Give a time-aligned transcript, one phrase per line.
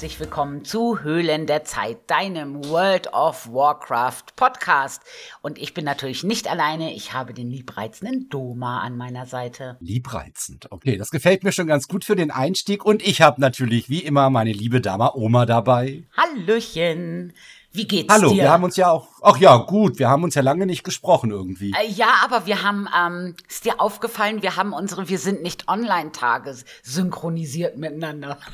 [0.00, 5.02] herzlich willkommen zu Höhlen der Zeit, deinem World of Warcraft Podcast.
[5.42, 9.76] Und ich bin natürlich nicht alleine, ich habe den liebreizenden Doma an meiner Seite.
[9.80, 12.82] Liebreizend, okay, das gefällt mir schon ganz gut für den Einstieg.
[12.82, 16.04] Und ich habe natürlich wie immer meine liebe Dame Oma dabei.
[16.16, 17.34] Hallöchen.
[17.70, 18.44] Wie geht's Hallo, dir?
[18.44, 21.30] wir haben uns ja auch, ach ja, gut, wir haben uns ja lange nicht gesprochen
[21.30, 21.74] irgendwie.
[21.78, 25.68] Äh, Ja, aber wir haben, ähm, ist dir aufgefallen, wir haben unsere Wir sind nicht
[25.68, 28.38] Online-Tage synchronisiert miteinander.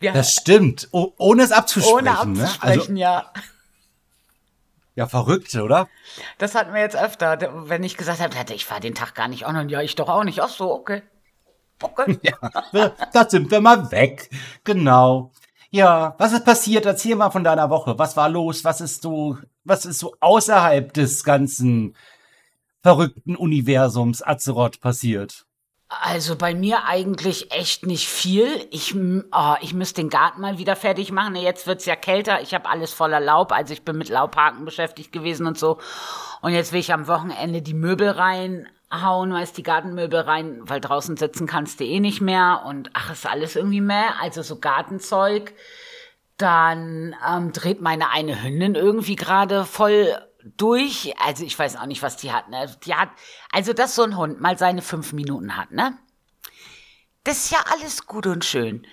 [0.00, 1.94] wir, Das stimmt, oh, ohne es abzusprechen.
[1.96, 2.18] ohne Ne?
[2.44, 3.32] abzusprechen, Also, ja.
[4.94, 5.88] ja, verrückt, oder?
[6.38, 9.46] Das hatten wir jetzt öfter, wenn ich gesagt habe, ich fahre den Tag gar nicht
[9.46, 9.70] online.
[9.70, 10.40] Ja, ich doch auch nicht.
[10.40, 11.02] Ach so, okay.
[11.80, 12.18] Okay.
[12.72, 14.28] Wir- Da sind wir mal weg.
[14.64, 15.30] Genau.
[15.70, 16.86] Ja, was ist passiert?
[16.86, 17.98] Erzähl mal von deiner Woche.
[17.98, 18.64] Was war los?
[18.64, 21.94] Was ist so, was ist so außerhalb des ganzen
[22.82, 25.44] verrückten Universums Azeroth passiert?
[25.88, 28.66] Also bei mir eigentlich echt nicht viel.
[28.70, 31.34] Ich, oh, ich müsste den Garten mal wieder fertig machen.
[31.34, 32.42] Jetzt wird's ja kälter.
[32.42, 33.52] Ich habe alles voller Laub.
[33.52, 35.78] Also ich bin mit Laubhaken beschäftigt gewesen und so.
[36.42, 41.16] Und jetzt will ich am Wochenende die Möbel reinhauen, weißt die Gartenmöbel rein, weil draußen
[41.16, 42.64] sitzen kannst du eh nicht mehr.
[42.66, 44.20] Und ach, ist alles irgendwie mehr.
[44.20, 45.54] Also so Gartenzeug.
[46.36, 50.14] Dann ähm, dreht meine eine Hündin irgendwie gerade voll
[50.56, 51.14] durch.
[51.20, 52.48] Also ich weiß auch nicht, was die hat.
[52.48, 52.74] Ne?
[52.84, 53.10] Die hat,
[53.52, 55.96] also dass so ein Hund mal seine fünf Minuten hat, ne?
[57.24, 58.86] Das ist ja alles gut und schön.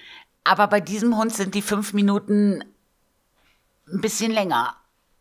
[0.44, 2.64] Aber bei diesem Hund sind die fünf Minuten
[3.88, 4.76] ein bisschen länger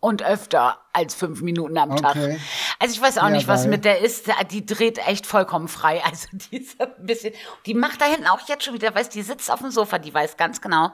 [0.04, 2.14] und öfter als fünf Minuten am Tag.
[2.16, 2.38] Okay.
[2.78, 4.28] Also ich weiß auch Ja, nicht, was weil- mit der ist.
[4.50, 6.02] Die dreht echt vollkommen frei.
[6.04, 7.32] Also die ist ein bisschen,
[7.66, 10.12] die macht da hinten auch jetzt schon wieder, weißt, die sitzt auf dem Sofa, die
[10.12, 10.90] weiß ganz genau,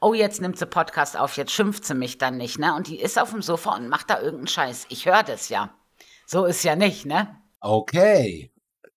[0.00, 2.74] oh, jetzt nimmt sie Podcast auf, jetzt schimpft sie mich dann nicht, ne?
[2.74, 4.86] Und die ist auf dem Sofa und macht da irgendeinen Scheiß.
[4.90, 5.70] Ich höre das ja.
[6.26, 7.34] So ist ja nicht, ne?
[7.60, 8.52] Okay.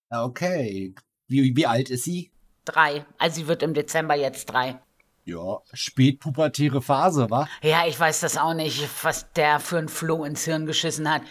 [0.09, 0.93] Okay.
[1.27, 2.31] Wie, wie alt ist sie?
[2.65, 3.05] Drei.
[3.17, 4.79] Also sie wird im Dezember jetzt drei.
[5.25, 7.47] Ja, spätpubertäre Phase, wa?
[7.61, 11.21] Ja, ich weiß das auch nicht, was der für ein Floh ins Hirn geschissen hat.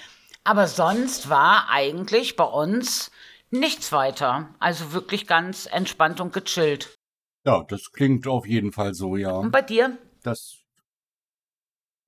[0.45, 3.11] Aber sonst war eigentlich bei uns
[3.51, 4.49] nichts weiter.
[4.59, 6.99] Also wirklich ganz entspannt und gechillt.
[7.45, 9.33] Ja, das klingt auf jeden Fall so, ja.
[9.33, 9.99] Und bei dir?
[10.23, 10.63] Das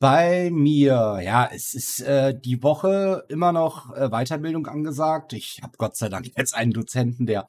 [0.01, 5.33] bei mir, ja, es ist äh, die Woche immer noch äh, Weiterbildung angesagt.
[5.33, 7.49] Ich habe Gott sei Dank jetzt einen Dozenten, der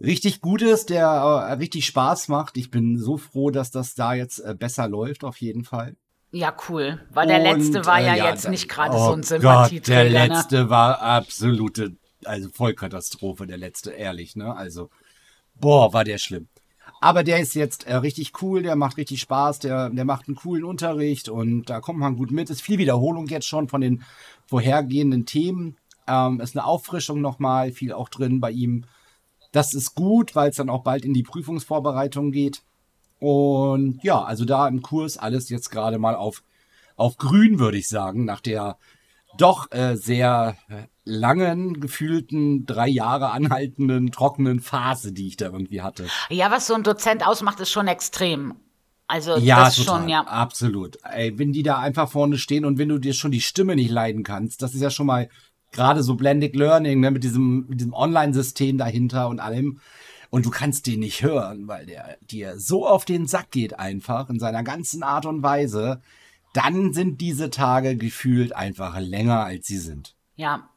[0.00, 2.56] richtig gut ist, der äh, richtig Spaß macht.
[2.56, 5.96] Ich bin so froh, dass das da jetzt äh, besser läuft, auf jeden Fall.
[6.30, 7.00] Ja, cool.
[7.10, 9.20] Weil der Und, letzte war äh, ja, ja, jetzt da- nicht gerade oh so ein
[9.20, 10.04] Gott, der Sympathieträger.
[10.04, 10.26] ne?
[10.34, 14.54] letzte war absolute, also Vollkatastrophe, der letzte, ehrlich, ne?
[14.54, 14.90] Also,
[15.54, 16.48] boah, war der schlimm.
[17.00, 20.36] Aber der ist jetzt äh, richtig cool, der macht richtig Spaß, der, der macht einen
[20.36, 22.50] coolen Unterricht und da kommt man gut mit.
[22.50, 24.02] Ist viel Wiederholung jetzt schon von den
[24.46, 25.76] vorhergehenden Themen.
[26.08, 28.84] Ähm, ist eine Auffrischung nochmal, viel auch drin bei ihm.
[29.58, 32.62] Das ist gut, weil es dann auch bald in die Prüfungsvorbereitung geht.
[33.18, 36.44] Und ja, also da im Kurs alles jetzt gerade mal auf,
[36.94, 38.78] auf grün, würde ich sagen, nach der
[39.36, 45.82] doch äh, sehr äh, langen, gefühlten, drei Jahre anhaltenden, trockenen Phase, die ich da irgendwie
[45.82, 46.06] hatte.
[46.30, 48.54] Ja, was so ein Dozent ausmacht, ist schon extrem.
[49.08, 50.20] Also Ja, das total, schon, ja.
[50.20, 50.98] absolut.
[51.02, 53.90] Ey, wenn die da einfach vorne stehen und wenn du dir schon die Stimme nicht
[53.90, 55.28] leiden kannst, das ist ja schon mal
[55.72, 59.80] gerade so Blended Learning, ne, mit diesem, mit diesem Online-System dahinter und allem.
[60.30, 64.28] Und du kannst den nicht hören, weil der dir so auf den Sack geht einfach
[64.28, 66.02] in seiner ganzen Art und Weise.
[66.52, 70.14] Dann sind diese Tage gefühlt einfach länger, als sie sind.
[70.36, 70.68] Ja.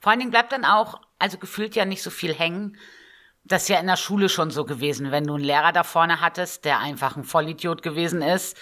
[0.00, 2.76] Vor allen Dingen bleibt dann auch, also gefühlt ja nicht so viel hängen.
[3.44, 5.10] Das ist ja in der Schule schon so gewesen.
[5.10, 8.56] Wenn du einen Lehrer da vorne hattest, der einfach ein Vollidiot gewesen ist,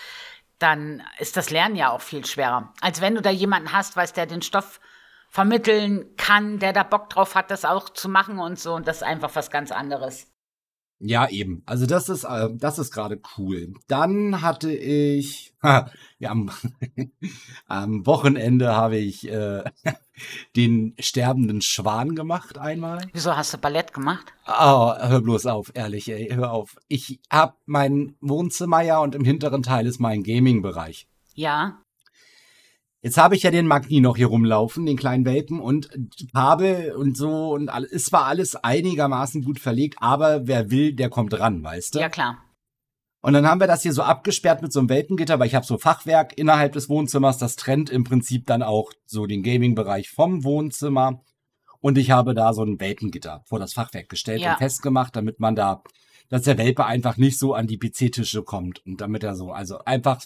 [0.59, 2.73] dann ist das Lernen ja auch viel schwerer.
[2.81, 4.81] Als wenn du da jemanden hast, weißt, der den Stoff
[5.29, 8.75] vermitteln kann, der da Bock drauf hat, das auch zu machen und so.
[8.75, 10.27] Und das ist einfach was ganz anderes.
[11.01, 11.63] Ja, eben.
[11.65, 13.73] Also das ist, äh, das ist gerade cool.
[13.87, 15.91] Dann hatte ich, ja,
[16.25, 16.51] am,
[17.69, 19.63] am Wochenende habe ich äh,
[20.57, 23.07] den sterbenden Schwan gemacht einmal.
[23.13, 24.33] Wieso hast du Ballett gemacht?
[24.47, 26.77] Oh, hör bloß auf, ehrlich, ey, hör auf.
[26.89, 31.07] Ich hab mein Wohnzimmer ja und im hinteren Teil ist mein Gaming-Bereich.
[31.35, 31.81] Ja.
[33.01, 35.89] Jetzt habe ich ja den Magni noch hier rumlaufen, den kleinen Welpen und
[36.35, 37.93] habe und so und alles.
[37.93, 42.01] Es war alles einigermaßen gut verlegt, aber wer will, der kommt ran, weißt du?
[42.01, 42.39] Ja, klar.
[43.21, 45.67] Und dann haben wir das hier so abgesperrt mit so einem Welpengitter, weil ich habe
[45.67, 47.39] so Fachwerk innerhalb des Wohnzimmers.
[47.39, 51.23] Das trennt im Prinzip dann auch so den Gaming-Bereich vom Wohnzimmer.
[51.81, 54.53] Und ich habe da so ein Welpengitter vor das Fachwerk gestellt Ja.
[54.53, 55.83] und festgemacht, damit man da,
[56.29, 59.79] dass der Welpe einfach nicht so an die PC-Tische kommt und damit er so, also
[59.85, 60.21] einfach,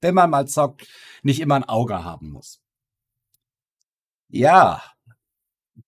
[0.00, 0.86] wenn man mal zockt,
[1.22, 2.60] nicht immer ein Auge haben muss.
[4.28, 4.82] Ja.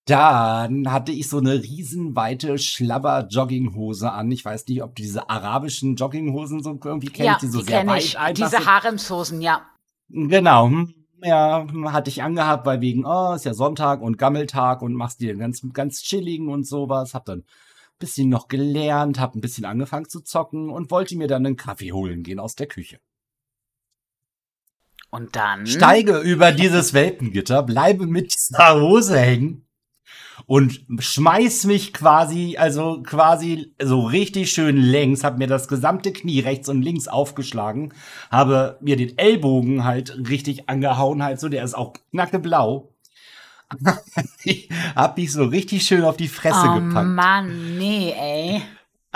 [0.04, 4.30] Dann hatte ich so eine riesenweite Schlabber-Jogginghose an.
[4.30, 7.64] Ich weiß nicht, ob du diese arabischen Jogginghosen so irgendwie kennst, Ja, die so die
[7.66, 8.18] sehr weit ich.
[8.18, 8.66] einfach Diese.
[8.66, 9.62] Haremshosen, ja.
[10.08, 10.66] Genau.
[10.68, 14.94] hm, Ja, hm, hatte ich angehabt, weil wegen, oh, ist ja Sonntag und Gammeltag und
[14.94, 17.14] machst dir ganz, ganz chilligen und sowas.
[17.14, 17.44] Hab dann ein
[17.98, 21.92] bisschen noch gelernt, hab ein bisschen angefangen zu zocken und wollte mir dann einen Kaffee
[21.92, 22.98] holen gehen aus der Küche.
[25.16, 25.66] Und dann.
[25.66, 29.66] Steige über dieses Welpengitter, bleibe mit dieser Hose hängen
[30.44, 36.40] und schmeiß mich quasi, also quasi so richtig schön längs, hab mir das gesamte Knie
[36.40, 37.94] rechts und links aufgeschlagen,
[38.30, 42.92] habe mir den Ellbogen halt richtig angehauen, halt so, der ist auch knackeblau.
[44.44, 47.08] ich hab mich so richtig schön auf die Fresse oh gepackt.
[47.08, 48.62] Mann, nee, ey.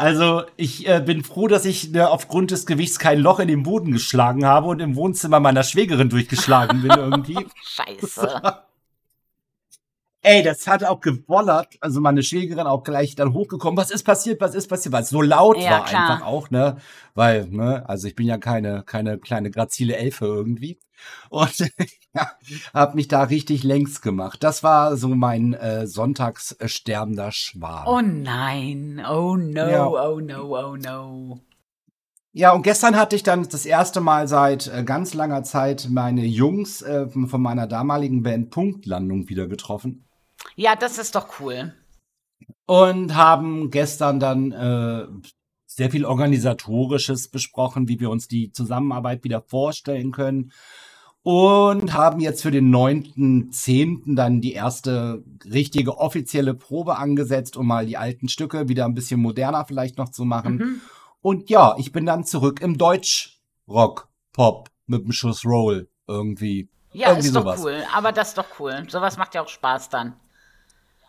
[0.01, 3.65] Also ich äh, bin froh, dass ich ne, aufgrund des Gewichts kein Loch in den
[3.65, 7.47] Boden geschlagen habe und im Wohnzimmer meiner Schwägerin durchgeschlagen bin irgendwie.
[7.63, 8.41] Scheiße.
[10.23, 11.77] Ey, das hat auch gewollert.
[11.81, 13.79] Also meine Schwägerin auch gleich dann hochgekommen.
[13.79, 14.39] Was ist passiert?
[14.41, 14.93] Was ist passiert?
[14.93, 16.11] Weil es so laut Ja, war klar.
[16.11, 16.77] einfach auch, ne?
[17.15, 20.79] Weil, ne, also ich bin ja keine, keine kleine grazile Elfe irgendwie.
[21.31, 21.59] Und
[22.15, 22.33] ja,
[22.75, 24.43] hab mich da richtig längs gemacht.
[24.43, 27.87] Das war so mein äh, sonntags äh, sterbender Schwan.
[27.87, 29.03] Oh nein.
[29.11, 29.87] Oh no, Ja.
[29.89, 31.41] oh no, oh no.
[32.33, 36.25] Ja, und gestern hatte ich dann das erste Mal seit äh, ganz langer Zeit meine
[36.27, 40.05] Jungs äh, von meiner damaligen Band Punktlandung wieder getroffen.
[40.57, 41.75] Ja, das ist doch cool.
[42.67, 45.07] und haben gestern dann äh,
[45.67, 50.53] sehr viel organisatorisches besprochen, wie wir uns die Zusammenarbeit wieder vorstellen können
[51.23, 54.15] und haben jetzt für den 9.10.
[54.17, 59.21] dann die erste richtige offizielle Probe angesetzt, um mal die alten Stücke wieder ein bisschen
[59.21, 60.57] moderner vielleicht noch zu machen.
[60.57, 60.81] Mhm.
[61.23, 66.69] Und ja, ich bin dann zurück im Deutsch-Rock, Pop mit dem Schuss Roll irgendwie.
[66.93, 67.61] Ja, Irgendwie ist doch sowas.
[67.63, 67.83] cool.
[67.95, 68.85] Aber das ist doch cool.
[68.89, 70.15] Sowas macht ja auch Spaß dann.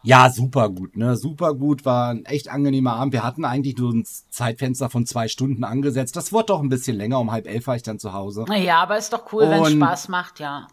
[0.03, 1.15] Ja, super gut, ne?
[1.15, 3.13] Super gut, war ein echt angenehmer Abend.
[3.13, 6.15] Wir hatten eigentlich nur ein Zeitfenster von zwei Stunden angesetzt.
[6.15, 8.45] Das wurde doch ein bisschen länger, um halb elf war ich dann zu Hause.
[8.55, 10.67] Ja, aber ist doch cool, wenn es Spaß macht, ja.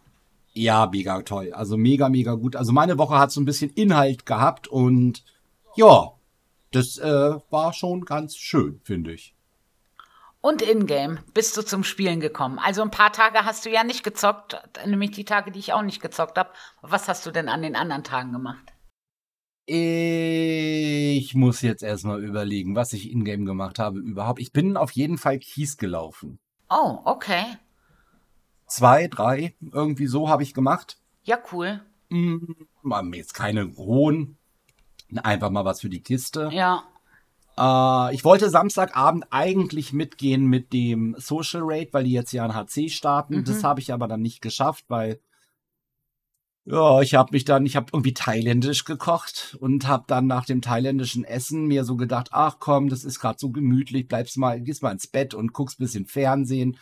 [0.55, 1.53] Ja, mega toll.
[1.53, 2.57] Also mega, mega gut.
[2.57, 5.25] Also meine Woche hat so ein bisschen Inhalt gehabt und
[5.77, 6.13] ja,
[6.73, 9.35] das äh, war schon ganz schön, finde ich.
[10.41, 12.59] Und Ingame bist du zum Spielen gekommen.
[12.59, 15.83] Also ein paar Tage hast du ja nicht gezockt, nämlich die Tage, die ich auch
[15.83, 16.51] nicht gezockt habe.
[16.81, 18.73] Was hast du denn an den anderen Tagen gemacht?
[19.71, 24.41] Ich muss jetzt erstmal überlegen, was ich in-game gemacht habe überhaupt.
[24.41, 26.39] Ich bin auf jeden Fall Kies gelaufen.
[26.71, 27.45] Oh, okay.
[28.67, 30.97] Zwei, drei, irgendwie so habe ich gemacht.
[31.23, 31.83] Ja, cool.
[32.09, 34.39] Mal jetzt keine rohen.
[35.23, 36.49] Einfach mal was für die Kiste.
[36.51, 36.85] Ja.
[37.59, 42.55] Äh, ich wollte Samstagabend eigentlich mitgehen mit dem Social Raid, weil die jetzt ja ein
[42.55, 43.41] HC starten.
[43.41, 43.45] Mhm.
[43.45, 45.21] Das habe ich aber dann nicht geschafft, weil
[46.71, 50.61] ja, ich habe mich dann, ich habe irgendwie thailändisch gekocht und habe dann nach dem
[50.61, 54.83] thailändischen Essen mir so gedacht, ach komm, das ist gerade so gemütlich, bleibst mal, gehst
[54.83, 56.77] mal ins Bett und guckst bisschen Fernsehen.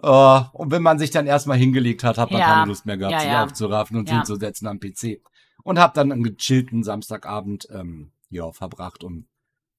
[0.00, 2.46] Äh, und wenn man sich dann erstmal hingelegt hat, hat man Ja.
[2.46, 3.44] keine Lust mehr gehabt, Ja, sich ja.
[3.44, 5.20] aufzuraffen und hinzusetzen am PC.
[5.64, 9.26] Und habe dann einen gechillten Samstagabend ähm, ja, verbracht, um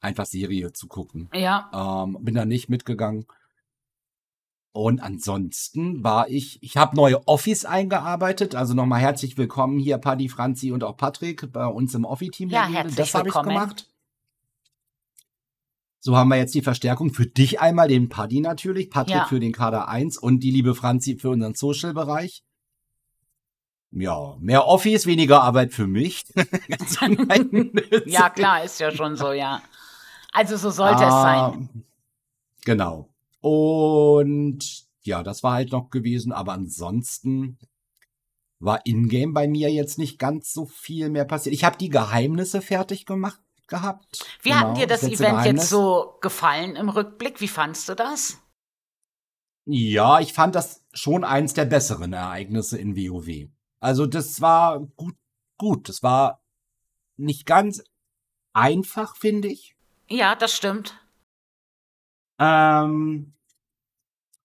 [0.02, 1.30] einfach Serie zu gucken.
[1.34, 1.70] Ja.
[2.04, 3.26] Ähm, bin da nicht mitgegangen.
[4.72, 8.54] Und ansonsten war ich, ich habe neue Office eingearbeitet.
[8.56, 12.50] Also nochmal herzlich willkommen hier, Paddy, Franzi und auch Patrick bei uns im Offi-Team.
[12.50, 13.88] Ja, herzlich Das habe ich gemacht.
[16.02, 19.26] So haben wir jetzt die Verstärkung für dich einmal, den Paddy natürlich, Patrick Ja.
[19.26, 22.44] für den Kader 1 und die liebe Franzi für unseren Social-Bereich.
[23.92, 26.24] Ja, mehr Office, weniger Arbeit für mich.
[28.06, 29.62] Ja, klar, ist ja schon so, ja.
[30.32, 31.84] Also so sollte es Ah, sein.
[32.66, 33.10] Genau.
[33.42, 37.58] Und ja, das war halt noch gewesen, aber ansonsten
[38.60, 41.56] war in-game bei mir jetzt nicht ganz so viel mehr passiert.
[41.56, 44.26] Ich habe die Geheimnisse fertig gemacht gehabt.
[44.42, 45.62] Wie hat Genau, dir das letzte Event Geheimnis.
[45.64, 47.40] jetzt so gefallen im Rückblick?
[47.40, 48.40] Wie fandst du das?
[49.66, 53.50] Ja, ich fand das schon eins der besseren Ereignisse in WoW.
[53.80, 55.16] Also das war gut,
[55.58, 55.88] gut.
[55.88, 56.42] Das war
[57.18, 57.84] nicht ganz
[58.54, 59.76] einfach, finde ich.
[60.10, 61.00] Ja, das stimmt.
[62.40, 63.34] Ähm,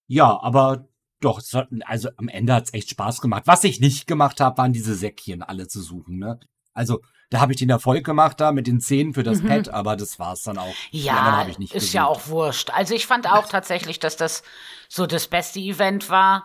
[0.06, 0.88] ja, aber
[1.20, 3.44] doch, es hat, also am Ende hat's echt Spaß gemacht.
[3.46, 6.38] Was ich nicht gemacht habe, waren diese Säckchen alle zu suchen, ne?
[6.74, 9.46] Also, da habe ich den Erfolg gemacht da mit den Zähnen für das Mhm.
[9.46, 10.74] Pad, aber das war's dann auch.
[10.90, 12.20] Ja, hab ich nicht ist ja gesucht.
[12.26, 12.70] auch wurscht.
[12.70, 14.42] Also ich fand auch tatsächlich, dass das
[14.88, 16.44] so das beste Event war.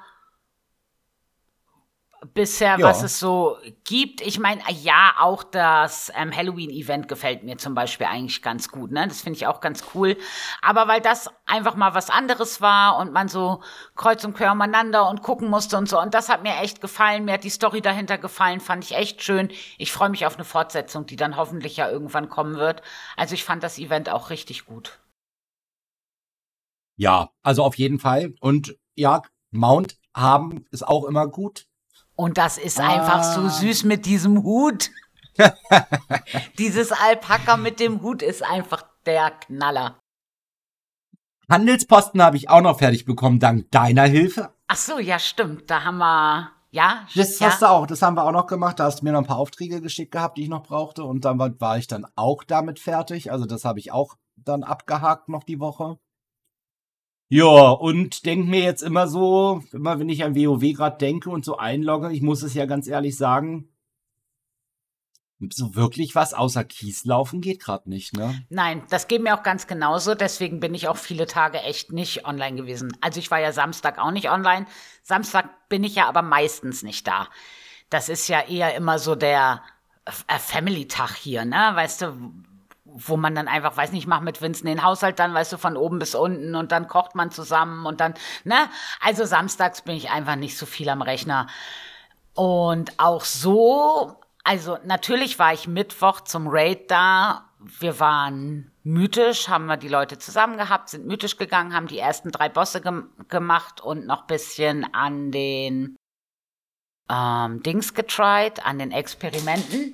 [2.33, 2.87] Bisher, Ja.
[2.87, 4.21] was es so gibt.
[4.21, 8.91] Ich meine, ja, auch das ähm, Halloween-Event gefällt mir zum Beispiel eigentlich ganz gut.
[8.91, 9.07] Ne?
[9.07, 10.17] Das finde ich auch ganz cool.
[10.61, 13.61] Aber weil das einfach mal was anderes war und man so
[13.95, 15.99] kreuz und quer umeinander und gucken musste und so.
[15.99, 17.25] Und das hat mir echt gefallen.
[17.25, 18.59] Mir hat die Story dahinter gefallen.
[18.59, 19.49] Fand ich echt schön.
[19.77, 22.81] Ich freue mich auf eine Fortsetzung, die dann hoffentlich ja irgendwann kommen wird.
[23.17, 24.99] Also ich fand das Event auch richtig gut.
[26.97, 28.33] Ja, also auf jeden Fall.
[28.41, 29.21] Und ja,
[29.51, 31.65] Mount haben ist auch immer gut.
[32.19, 33.49] Und das ist einfach so Ah.
[33.49, 34.91] süß mit diesem Hut.
[36.57, 39.97] Dieses Alpaka mit dem Hut ist einfach der Knaller.
[41.49, 44.53] Handelsposten habe ich auch noch fertig bekommen, dank deiner Hilfe.
[44.67, 45.71] Ach so, ja, stimmt.
[45.71, 47.47] Da haben wir, ja, Das ja.
[47.47, 48.81] hast du auch, das haben wir auch noch gemacht.
[48.81, 51.05] Da hast du mir noch ein paar Aufträge geschickt gehabt, die ich noch brauchte.
[51.05, 53.31] Und dann war, war ich dann auch damit fertig.
[53.31, 55.97] Also das habe ich auch dann abgehakt noch die Woche.
[57.31, 61.45] Ja, und denk mir jetzt immer so, immer wenn ich an WoW gerade denke und
[61.45, 63.69] so einlogge, ich muss es ja ganz ehrlich sagen,
[65.51, 68.43] so wirklich was außer Kies laufen geht gerade nicht, ne?
[68.49, 70.15] Nein, das geht mir auch ganz genauso.
[70.15, 72.97] Deswegen bin ich auch viele Tage echt nicht online gewesen.
[72.99, 74.65] Also ich war ja Samstag auch nicht online.
[75.03, 77.29] Samstag bin ich ja aber meistens nicht da.
[77.89, 79.63] Das ist ja eher immer so der
[80.05, 81.71] äh, Family-Tag hier, ne?
[81.73, 82.33] Weißt du,
[82.93, 85.77] wo man dann einfach, weiß nicht, macht mit Vincent den Haushalt dann, weißt du, von
[85.77, 88.69] oben bis unten und dann kocht man zusammen und dann, ne?
[89.01, 91.47] Also samstags bin ich einfach nicht so viel am Rechner.
[92.33, 97.45] Und auch so, also natürlich war ich Mittwoch zum Raid da.
[97.59, 102.31] Wir waren mythisch, haben wir die Leute zusammen gehabt, sind mythisch gegangen, haben die ersten
[102.31, 105.97] drei Bosse gem gemacht und noch bisschen an den
[107.09, 109.93] ähm, Dings getried, an den Experimenten.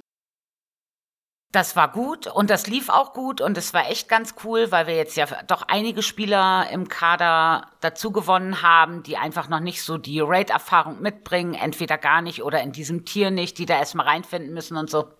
[1.55, 4.87] Das war gut und das lief auch gut und es war echt ganz cool, weil
[4.87, 9.81] wir jetzt ja doch einige Spieler im Kader dazu gewonnen haben, die einfach noch nicht
[9.81, 14.05] so die Raid-Erfahrung mitbringen, entweder gar nicht oder in diesem Tier nicht, die da erstmal
[14.05, 15.13] reinfinden müssen und so.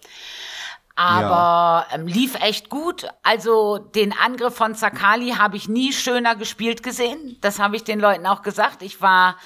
[0.97, 3.07] Aber ähm, lief echt gut.
[3.23, 7.37] Also den Angriff von Zakali habe ich nie schöner gespielt gesehen.
[7.39, 8.81] Das habe ich den Leuten auch gesagt.
[8.81, 9.37] Ich war,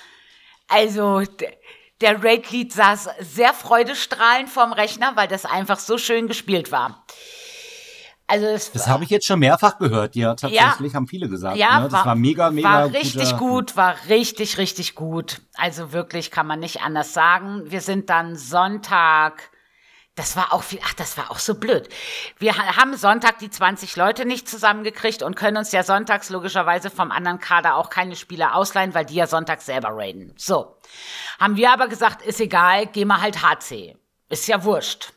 [0.67, 1.21] also
[2.01, 7.05] der Raid-Lead saß sehr freudestrahlend vorm Rechner, weil das einfach so schön gespielt war.
[8.29, 11.57] Also es Das habe ich jetzt schon mehrfach gehört, ja, tatsächlich, haben viele gesagt.
[11.57, 11.89] ja, ne?
[11.89, 15.41] Das war, mega, mega War richtig gut, war richtig, richtig gut.
[15.55, 17.63] Also wirklich kann man nicht anders sagen.
[17.65, 19.49] Wir sind dann Sonntag.
[20.19, 21.87] Das war auch viel, ach, das war auch so blöd.
[22.39, 26.89] Wir ha- haben Sonntag die 20 Leute nicht zusammengekriegt und können uns ja sonntags logischerweise
[26.89, 30.33] vom anderen Kader auch keine Spieler ausleihen, weil die ja sonntags selber raiden.
[30.35, 30.75] So.
[31.39, 33.95] Haben wir aber gesagt, ist egal, geh mal halt HC.
[34.27, 35.13] Ist ja wurscht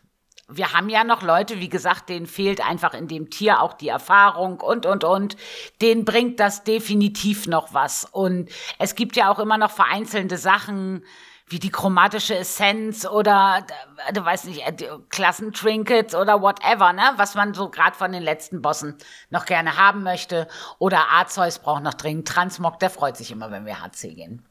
[0.54, 3.88] wir haben ja noch Leute, wie gesagt, denen fehlt einfach in dem Tier auch die
[3.88, 5.37] Erfahrung und, und, und.
[5.80, 8.04] Denen bringt das definitiv noch was.
[8.04, 11.04] Und es gibt ja auch immer noch vereinzelte Sachen,
[11.52, 13.64] wie die chromatische Essenz oder,
[14.09, 17.12] äh, du weißt nicht, äh, Klassentrinkets oder whatever, ne?
[17.16, 18.97] Was man so gerade von den letzten Bossen
[19.30, 20.49] noch gerne haben möchte.
[20.78, 24.44] Oder Arzeus braucht noch dringend Transmog, der freut sich immer, wenn wir HC gehen.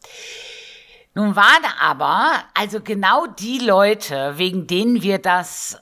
[1.13, 5.77] Nun waren aber also genau die Leute, wegen denen wir das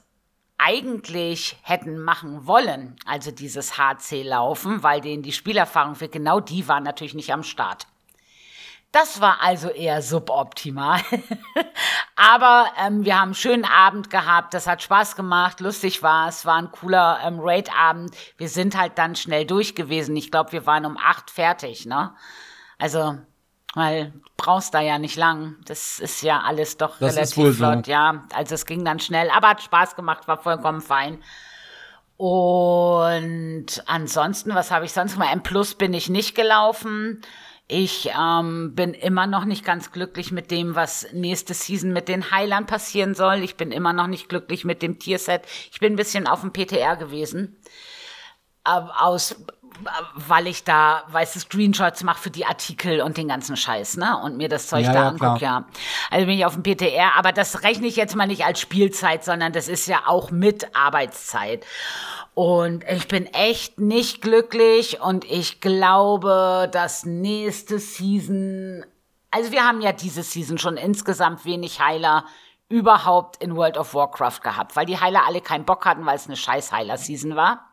[0.58, 6.82] eigentlich hätten machen wollen, also dieses HC-Laufen, weil denen die Spielerfahrung für genau die waren
[6.82, 7.86] natürlich nicht am Start.
[8.92, 11.00] Das war also eher suboptimal.
[12.16, 16.44] Aber ähm, wir haben einen schönen Abend gehabt, das hat Spaß gemacht, lustig war es,
[16.44, 18.16] war ein cooler ähm, Raid-Abend.
[18.36, 20.16] Wir sind halt dann schnell durch gewesen.
[20.16, 22.14] Ich glaube, wir waren um acht fertig, ne?
[22.78, 23.18] Also,
[23.74, 25.56] weil brauchst da ja nicht lang.
[25.66, 27.58] Das ist ja alles doch Das relativ wohl so.
[27.58, 28.24] flott, ja.
[28.34, 31.22] Also es ging dann schnell, aber hat Spaß gemacht, war vollkommen fein.
[32.16, 35.32] Und ansonsten, was habe ich sonst mal?
[35.32, 37.22] M Plus bin ich nicht gelaufen.
[37.72, 42.32] Ich ähm, bin immer noch nicht ganz glücklich mit dem, was nächste Season mit den
[42.32, 43.44] Heilern passieren soll.
[43.44, 45.42] Ich bin immer noch nicht glücklich mit dem Tierset.
[45.70, 47.60] Ich bin ein bisschen auf dem PTR gewesen.
[48.64, 49.36] Aus,
[50.14, 54.20] weil ich da, weißt du, Screenshots mache für die Artikel und den ganzen Scheiß, ne?
[54.22, 55.64] Und mir das Zeug Ja, da ja, angucke, ja.
[56.10, 59.24] Also bin ich auf dem PTR, aber das rechne ich jetzt mal nicht als Spielzeit,
[59.24, 61.64] sondern das ist ja auch mit Arbeitszeit.
[62.34, 68.84] Und ich bin echt nicht glücklich und ich glaube, dass nächste Season,
[69.30, 72.24] also wir haben ja diese Season schon insgesamt wenig Heiler
[72.68, 76.26] überhaupt in World of Warcraft gehabt, weil die Heiler alle keinen Bock hatten, weil es
[76.26, 77.69] eine scheiß Heiler-Season war.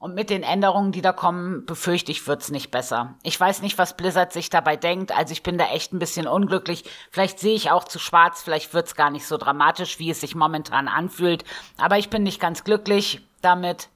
[0.00, 3.16] Und mit den Änderungen, die da kommen, befürchte ich, wird's nicht besser.
[3.22, 5.12] Ich weiß nicht, was Blizzard sich dabei denkt.
[5.14, 6.84] Also ich bin da echt ein bisschen unglücklich.
[7.10, 10.34] Vielleicht sehe ich auch zu schwarz, vielleicht wird's gar nicht so dramatisch, wie es sich
[10.34, 11.44] momentan anfühlt.
[11.76, 13.90] Aber ich bin nicht ganz glücklich damit.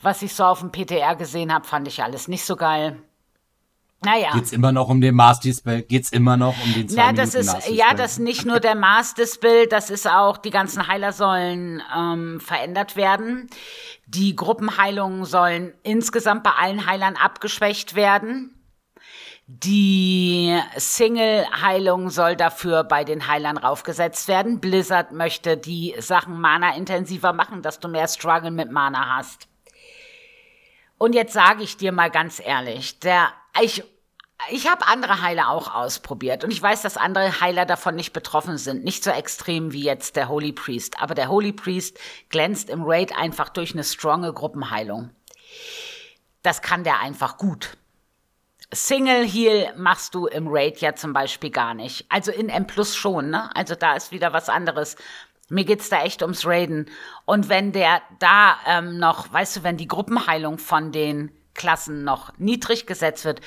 [0.00, 3.02] Was ich so auf dem PTR gesehen habe, fand ich alles nicht so geil.
[4.04, 4.32] Naja.
[4.34, 5.82] Geht's immer noch um den Mars-Display?
[5.82, 8.60] Geht's immer noch um den zwei Ja, das Minuten ist, ja, das ist nicht nur
[8.60, 13.48] der Mars-Display, das ist auch, die ganzen Heiler sollen ähm, verändert werden.
[14.06, 18.50] Die Gruppenheilungen sollen insgesamt bei allen Heilern abgeschwächt werden.
[19.46, 24.58] Die Single-Heilung soll dafür bei den Heilern raufgesetzt werden.
[24.58, 29.48] Blizzard möchte die Sachen Mana intensiver machen, dass du mehr Struggle mit Mana hast.
[30.96, 33.28] Und jetzt sage ich dir mal ganz ehrlich, der,
[33.60, 33.84] ich,
[34.50, 38.58] ich habe andere Heiler auch ausprobiert und ich weiß, dass andere Heiler davon nicht betroffen
[38.58, 38.84] sind.
[38.84, 41.00] Nicht so extrem wie jetzt der Holy Priest.
[41.00, 41.98] Aber der Holy Priest
[42.28, 45.10] glänzt im Raid einfach durch eine stronge Gruppenheilung.
[46.42, 47.76] Das kann der einfach gut.
[48.72, 52.06] Single Heal machst du im Raid ja zum Beispiel gar nicht.
[52.08, 53.54] Also in M Plus schon, ne?
[53.54, 54.96] Also da ist wieder was anderes.
[55.48, 56.90] Mir geht's da echt ums Raiden.
[57.24, 62.36] Und wenn der da ähm, noch, weißt du, wenn die Gruppenheilung von den Klassen noch
[62.38, 63.40] niedrig gesetzt wird,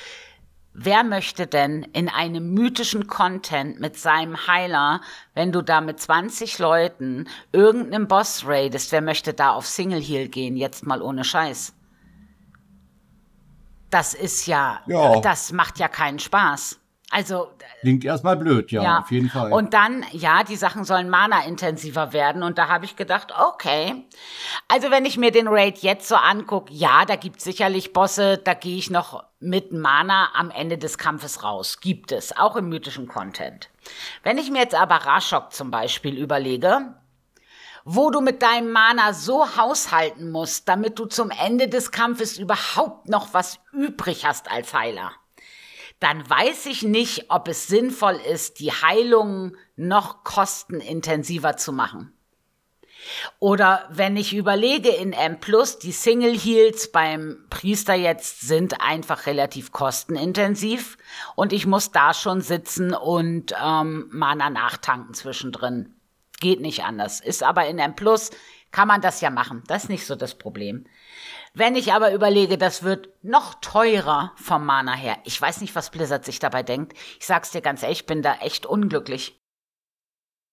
[0.80, 5.00] wer möchte denn in einem mythischen Content mit seinem Heiler,
[5.34, 10.28] wenn du da mit 20 Leuten irgendeinen Boss raidest, wer möchte da auf Single Heal
[10.28, 11.74] gehen, jetzt mal ohne Scheiß?
[13.90, 15.20] Das ist ja, Ja.
[15.20, 16.77] das macht ja keinen Spaß.
[17.10, 17.48] Also,
[17.80, 19.50] Klingt erstmal blöd, ja, auf jeden Fall.
[19.52, 22.42] und dann, ja, die Sachen sollen Mana-intensiver werden.
[22.42, 24.04] Und da habe ich gedacht, okay.
[24.68, 28.52] Also wenn ich mir den Raid jetzt so angucke, ja, da gibt sicherlich Bosse, da
[28.52, 31.80] gehe ich noch mit Mana am Ende des Kampfes raus.
[31.80, 33.70] Gibt es, auch im mythischen Content.
[34.22, 36.94] Wenn ich mir jetzt aber Rashok zum Beispiel überlege,
[37.84, 43.08] wo du mit deinem Mana so haushalten musst, damit du zum Ende des Kampfes überhaupt
[43.08, 45.12] noch was übrig hast als Heiler
[46.00, 52.12] dann weiß ich nicht, ob es sinnvoll ist, die Heilung noch kostenintensiver zu machen.
[53.38, 55.38] Oder wenn ich überlege in M
[55.82, 60.98] die Single Heals beim Priester jetzt sind einfach relativ kostenintensiv
[61.36, 65.94] und ich muss da schon sitzen und ähm, Mana nachtanken zwischendrin.
[66.40, 67.20] Geht nicht anders.
[67.20, 67.94] Ist aber in M
[68.70, 69.62] kann man das ja machen.
[69.66, 70.84] Das ist nicht so das Problem.
[71.58, 75.16] Wenn ich aber überlege, das wird noch teurer vom Mana her.
[75.24, 76.96] Ich weiß nicht, was Blizzard sich dabei denkt.
[77.18, 79.40] Ich sag's dir ganz ehrlich, ich bin da echt unglücklich.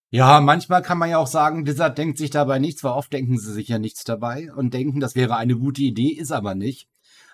[0.10, 3.38] Ja, manchmal kann man ja auch sagen, Blizzard denkt sich dabei nichts, weil oft denken
[3.38, 6.88] sie sich ja nichts dabei und denken, das wäre eine gute Idee, ist aber nicht.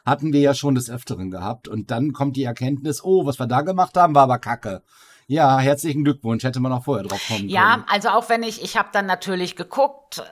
[0.06, 1.70] Hatten wir ja schon des Öfteren gehabt.
[1.70, 4.82] Und dann kommt die Erkenntnis, oh, was wir da gemacht haben, war aber kacke.
[5.28, 7.86] Ja, herzlichen Glückwunsch, hätte man auch vorher drauf kommen Ja, können.
[7.88, 10.24] also auch wenn ich, ich habe dann natürlich geguckt,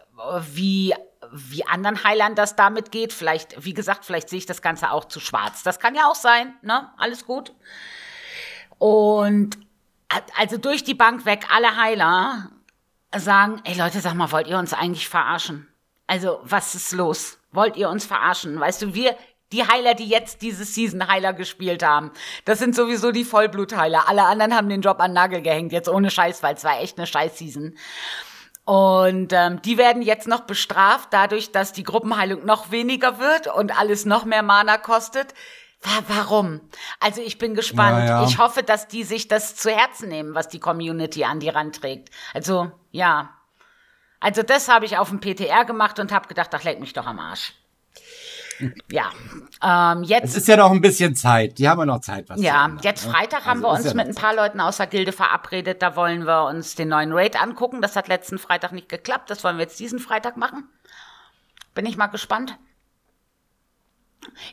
[0.52, 0.94] wie
[1.32, 3.14] wie anderen Heilern das damit geht.
[3.14, 5.64] Vielleicht, wie gesagt, vielleicht sehe ich das Ganze auch zu schwarz.
[5.64, 6.90] Das kann ja auch sein, ne?
[6.98, 7.54] Alles gut.
[8.78, 9.58] Und
[10.38, 12.50] also durch die Bank weg, alle Heiler
[13.16, 15.68] sagen, ey Leute, sag mal, wollt ihr uns eigentlich verarschen?
[16.08, 17.38] Also, was ist los?
[17.52, 18.60] Wollt ihr uns verarschen?
[18.60, 19.16] Weißt du, wir,
[19.52, 22.12] die Heiler, die jetzt diese Season Heiler gespielt haben,
[22.46, 24.08] das sind sowieso die Vollblutheiler.
[24.08, 26.98] Alle anderen haben den Job an Nagel gehängt, jetzt ohne Scheiß, weil es war echt
[26.98, 27.76] eine Scheiß-Season.
[28.70, 33.76] Und ähm, die werden jetzt noch bestraft, dadurch, dass die Gruppenheilung noch weniger wird und
[33.80, 35.34] alles noch mehr Mana kostet.
[35.82, 36.62] Wa- Warum?
[37.00, 38.08] Also ich bin gespannt.
[38.08, 38.24] Ja, ja.
[38.26, 41.82] Ich hoffe, dass die sich das zu Herzen nehmen, was die Community an die Rand
[41.82, 42.10] trägt.
[42.36, 43.32] Also ja.
[44.20, 47.08] Also das habe ich auf dem PTR gemacht und habe gedacht, ach leck mich doch
[47.08, 47.54] am Arsch.
[48.92, 49.12] Ja,
[49.64, 51.58] ähm, Es jetzt ist ja noch ein bisschen Zeit.
[51.58, 53.12] Die haben ja noch Zeit, was ja, ändern, jetzt ne?
[53.14, 55.82] Freitag haben Also wir uns ja mit ein paar Leuten aus der Gilde verabredet.
[55.82, 57.82] Da wollen wir uns den neuen Raid angucken.
[57.82, 59.30] Das hat letzten Freitag nicht geklappt.
[59.30, 60.68] Das wollen wir jetzt diesen Freitag machen.
[61.74, 62.58] Bin ich mal gespannt.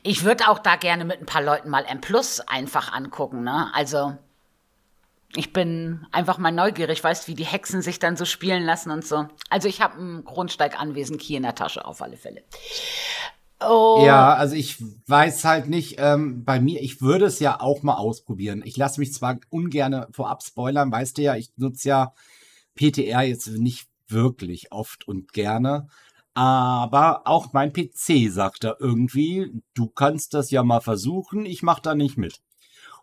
[0.02, 3.42] Ich würde auch da gerne mit ein paar Leuten mal M Plus einfach angucken.
[3.42, 3.68] Ne?
[3.74, 4.16] Also
[5.34, 9.04] ich bin einfach mal neugierig, weißt wie die Hexen sich dann so spielen lassen und
[9.04, 9.28] so.
[9.50, 12.44] Also ich habe ein Grundsteig-Anwesen-Key in der Tasche auf alle Fälle.
[13.60, 17.82] Oh, Ja, also ich weiß halt nicht, ähm, bei mir, ich würde es ja auch
[17.82, 18.62] mal ausprobieren.
[18.64, 22.12] Ich lasse mich zwar ungern vorab spoilern, weißt du ja, ich nutze ja
[22.74, 25.88] PTR jetzt nicht wirklich oft und gerne.
[26.34, 31.80] Aber auch mein PC sagt da irgendwie, du kannst das ja mal versuchen, ich mache
[31.82, 32.40] da nicht mit.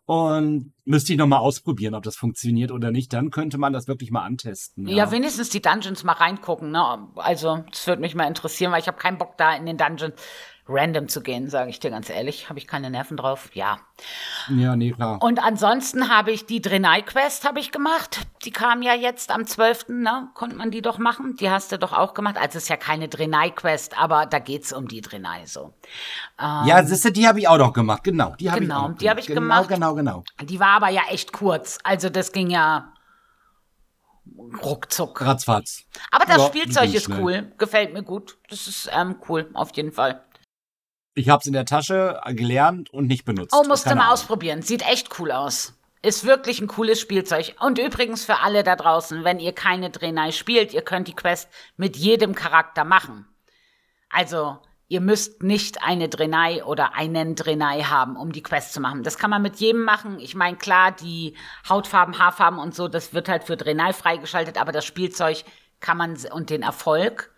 [0.05, 3.13] Und müsste ich noch mal ausprobieren, ob das funktioniert oder nicht.
[3.13, 4.87] Dann könnte man das wirklich mal antesten.
[4.87, 7.07] Ja, wenigstens die Dungeons mal reingucken, ne?
[7.15, 10.15] Also, das würde mich mal interessieren, weil ich habe keinen Bock da in den Dungeons
[10.65, 12.47] random zu gehen, sage ich dir ganz ehrlich.
[12.47, 13.49] Habe ich keine Nerven drauf.
[13.53, 13.79] Ja.
[14.49, 15.21] ja, nee, klar.
[15.21, 18.21] Und ansonsten habe ich die Drenai-Quest habe ich gemacht.
[18.45, 20.29] Die kam ja jetzt am 12., ne?
[20.33, 21.35] Konnte man die doch machen.
[21.35, 22.37] Die hast du doch auch gemacht.
[22.37, 25.73] Also, es ist ja keine Drenai-Quest, aber da geht's um die Drenai so.
[26.39, 28.03] ja, siehste, die habe ich auch noch gemacht.
[28.05, 29.67] Genau, die habe Genau, ich auch noch die habe ich genau, gemacht.
[29.67, 31.77] Genau, genau, Die war aber ja echt kurz.
[31.83, 32.93] Also, das ging ja
[34.63, 35.21] ruckzuck.
[35.21, 35.83] Ratzfatz.
[36.11, 37.19] Aber das Ja, Spielzeug ist schnell.
[37.21, 37.51] cool.
[37.57, 38.37] Gefällt mir gut.
[38.49, 40.23] Das ist ähm, cool, auf jeden Fall.
[41.15, 43.53] Ich habe es in der Tasche gelernt und nicht benutzt.
[43.55, 44.61] Oh, musst du mal ausprobieren.
[44.61, 45.73] Sieht echt cool aus.
[46.01, 47.55] Ist wirklich ein cooles Spielzeug.
[47.59, 51.49] Und übrigens für alle da draußen, wenn ihr keine Drenai spielt, ihr könnt die Quest
[51.77, 53.25] mit jedem Charakter machen.
[54.09, 59.03] Also, ihr müsst nicht eine Drenai oder einen Drenai haben, um die Quest zu machen.
[59.03, 60.19] Das kann man mit jedem machen.
[60.19, 61.35] Ich meine, klar, die
[61.69, 65.43] Hautfarben, Haarfarben und so, das wird halt für Drenai freigeschaltet, aber das Spielzeug
[65.79, 67.32] kann man und den Erfolg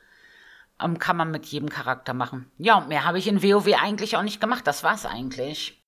[0.81, 2.51] ähm, kann man mit jedem Charakter machen.
[2.57, 4.67] Ja, und mehr habe ich in WoW eigentlich auch nicht gemacht.
[4.67, 5.81] Das war's eigentlich.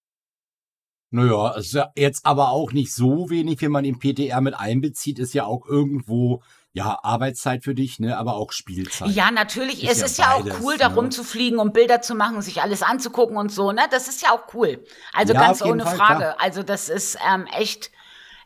[1.09, 5.19] Naja, ist ja jetzt aber auch nicht so wenig, wenn man den PTR mit einbezieht,
[5.19, 6.41] ist ja auch irgendwo,
[6.73, 9.09] ja, Arbeitszeit für dich, ne, aber auch Spielzeit.
[9.11, 9.83] Ja, natürlich.
[9.83, 10.95] Ist es ja ist ja auch beides, cool, da ne?
[10.95, 13.83] rumzufliegen und Bilder zu machen, sich alles anzugucken und so, ne?
[13.89, 14.83] Das ist ja auch cool.
[15.13, 16.19] Also Ja, ganz ohne Fall, Frage.
[16.19, 16.35] klar.
[16.39, 17.89] Also das ist ähm, echt,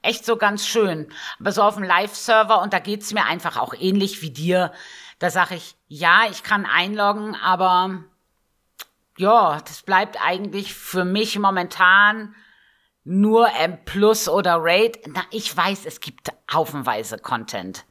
[0.04, 1.12] echt so ganz schön.
[1.40, 4.72] Aber so auf dem Live-Server, und da geht's mir einfach auch ähnlich wie dir,
[5.22, 8.04] da sage ich, ja, ich kann einloggen, aber
[9.20, 12.34] ja, das bleibt eigentlich für mich momentan
[13.04, 15.00] nur M Plus oder Raid.
[15.06, 17.86] Na, ich weiß, es gibt haufenweise Content.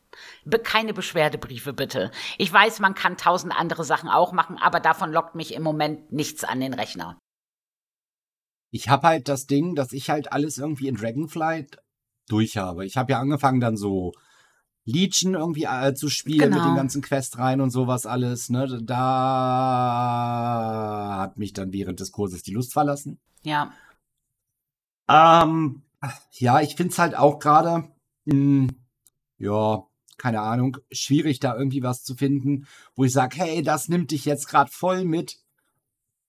[0.44, 2.10] Be keine Beschwerdebriefe bitte.
[2.36, 6.10] Ich weiß, man kann tausend andere Sachen auch machen, aber davon lockt mich im Moment
[6.10, 7.16] nichts an den Rechner.
[8.72, 11.78] Ich habe halt das Ding, dass ich halt alles irgendwie in Dragonflight
[12.26, 12.84] durch habe.
[12.86, 14.14] Ich habe ja angefangen dann so
[14.84, 16.66] Legion irgendwie äh, zu spielen mit Genau.
[16.70, 18.80] den ganzen Quest rein und sowas alles, ne?
[18.82, 23.18] Da hat mich dann während des Kurses die Lust verlassen.
[23.42, 23.72] Ja.
[25.08, 25.82] Ähm,
[26.32, 27.88] ja, ich find's halt auch gerade,
[28.24, 28.68] mh,
[29.38, 29.82] ja,
[30.16, 34.24] keine Ahnung, schwierig da irgendwie was zu finden, wo ich sage, hey, das nimmt dich
[34.24, 35.38] jetzt gerade voll mit.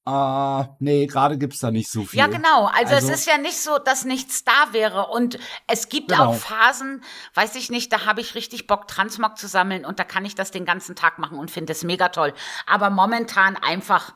[0.08, 2.18] Äh, nee, gerade gibt's da nicht so viel.
[2.20, 2.66] Ja, genau.
[2.66, 5.08] Also, Also- es ist ja nicht so, dass nichts da wäre.
[5.08, 5.38] Und
[5.68, 6.30] es gibt Genau.
[6.32, 7.04] auch Phasen,
[7.36, 10.34] weiß ich nicht, da habe ich richtig Bock, Transmog zu sammeln und da kann ich
[10.34, 12.34] das den ganzen Tag machen und finde es mega toll.
[12.66, 14.14] Aber momentan einfach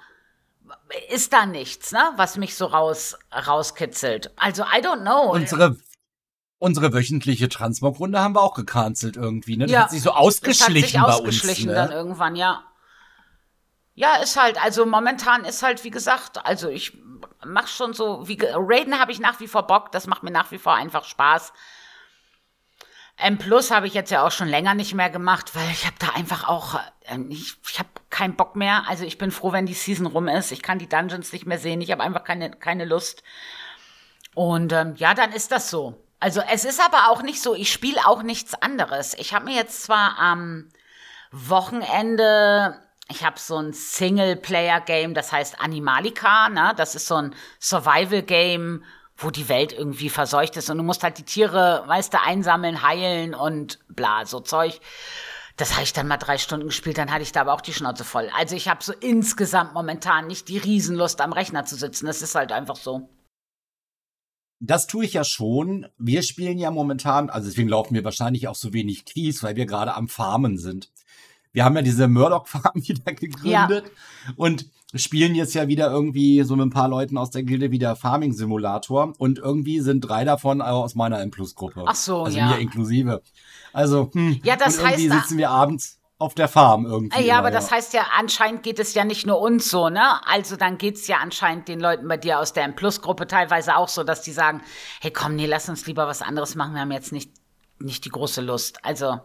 [1.12, 4.32] ist da nichts, ne, was mich so raus, rauskitzelt.
[4.38, 5.32] Also, I don't know.
[5.34, 5.78] Unsere,
[6.58, 9.66] unsere wöchentliche Transmog-Runde haben wir auch gecancelt irgendwie, ne?
[9.66, 11.96] Das Ja, hat sich so Das hat ausgeschlichen sich bei ausgeschlichen uns, dann ne?
[11.96, 12.64] irgendwann, ja.
[13.96, 16.98] Ja, ist halt, also momentan ist halt, wie gesagt, also ich
[17.46, 20.52] mach schon so, wie, Raiden habe ich nach wie vor Bock, das macht mir nach
[20.52, 21.54] wie vor einfach Spaß.
[23.18, 25.96] M Plus habe ich jetzt ja auch schon länger nicht mehr gemacht, weil ich habe
[26.00, 28.84] da einfach auch, äh, ich, ich habe keinen Bock mehr.
[28.90, 30.52] Also ich bin froh, wenn die Season rum ist.
[30.52, 31.80] Ich kann die Dungeons nicht mehr sehen.
[31.80, 33.24] Ich habe einfach keine, keine Lust.
[34.34, 36.04] Und ähm, ja, dann ist das so.
[36.20, 39.14] Also es ist aber auch nicht so, ich spiele auch nichts anderes.
[39.14, 40.70] Ich habe mir jetzt zwar am
[41.32, 46.74] Wochenende, ich habe so ein Singleplayer-Game, das heißt Animalika, ne?
[46.76, 48.84] Das ist so ein Survival-Game,
[49.18, 52.82] wo die Welt irgendwie verseucht ist und du musst halt die Tiere, weißt du, einsammeln,
[52.82, 54.80] heilen und bla, so Zeug.
[55.58, 57.74] Das habe ich dann mal drei Stunden gespielt, dann hatte ich da aber auch die
[57.74, 58.30] Schnauze voll.
[58.36, 62.08] Also ich habe so insgesamt momentan nicht die Riesenlust am Rechner zu sitzen.
[62.08, 63.10] Das ist halt einfach so.
[64.60, 65.88] Das tue ich ja schon.
[65.98, 69.66] Wir spielen ja momentan, also deswegen laufen wir wahrscheinlich auch so wenig Kies, weil wir
[69.66, 70.90] gerade am Farmen sind.
[71.56, 73.86] Wir haben ja diese Murdoch-Farm wieder gegründet
[74.36, 77.96] und spielen jetzt ja wieder irgendwie so mit ein paar Leuten aus der Gilde wieder
[77.96, 81.86] Farming-Simulator und irgendwie sind drei davon aus meiner M-Plus-Gruppe.
[81.88, 82.48] Ach so, also ja.
[82.48, 83.22] mir inklusive.
[83.72, 87.20] Also, hm, Ja, das und irgendwie heißt, sitzen wir abends auf der Farm irgendwie.
[87.20, 90.26] Ja, immer, aber das heißt ja, anscheinend geht es ja nicht nur uns so, ne?
[90.28, 94.04] Also dann geht's ja anscheinend den Leuten bei dir aus der M-Plus-Gruppe teilweise auch so,
[94.04, 94.62] dass die sagen,
[95.00, 97.32] hey komm, nee, lass uns lieber was anderes machen, wir haben jetzt nicht,
[97.80, 98.84] nicht die große Lust.
[98.84, 99.20] Also,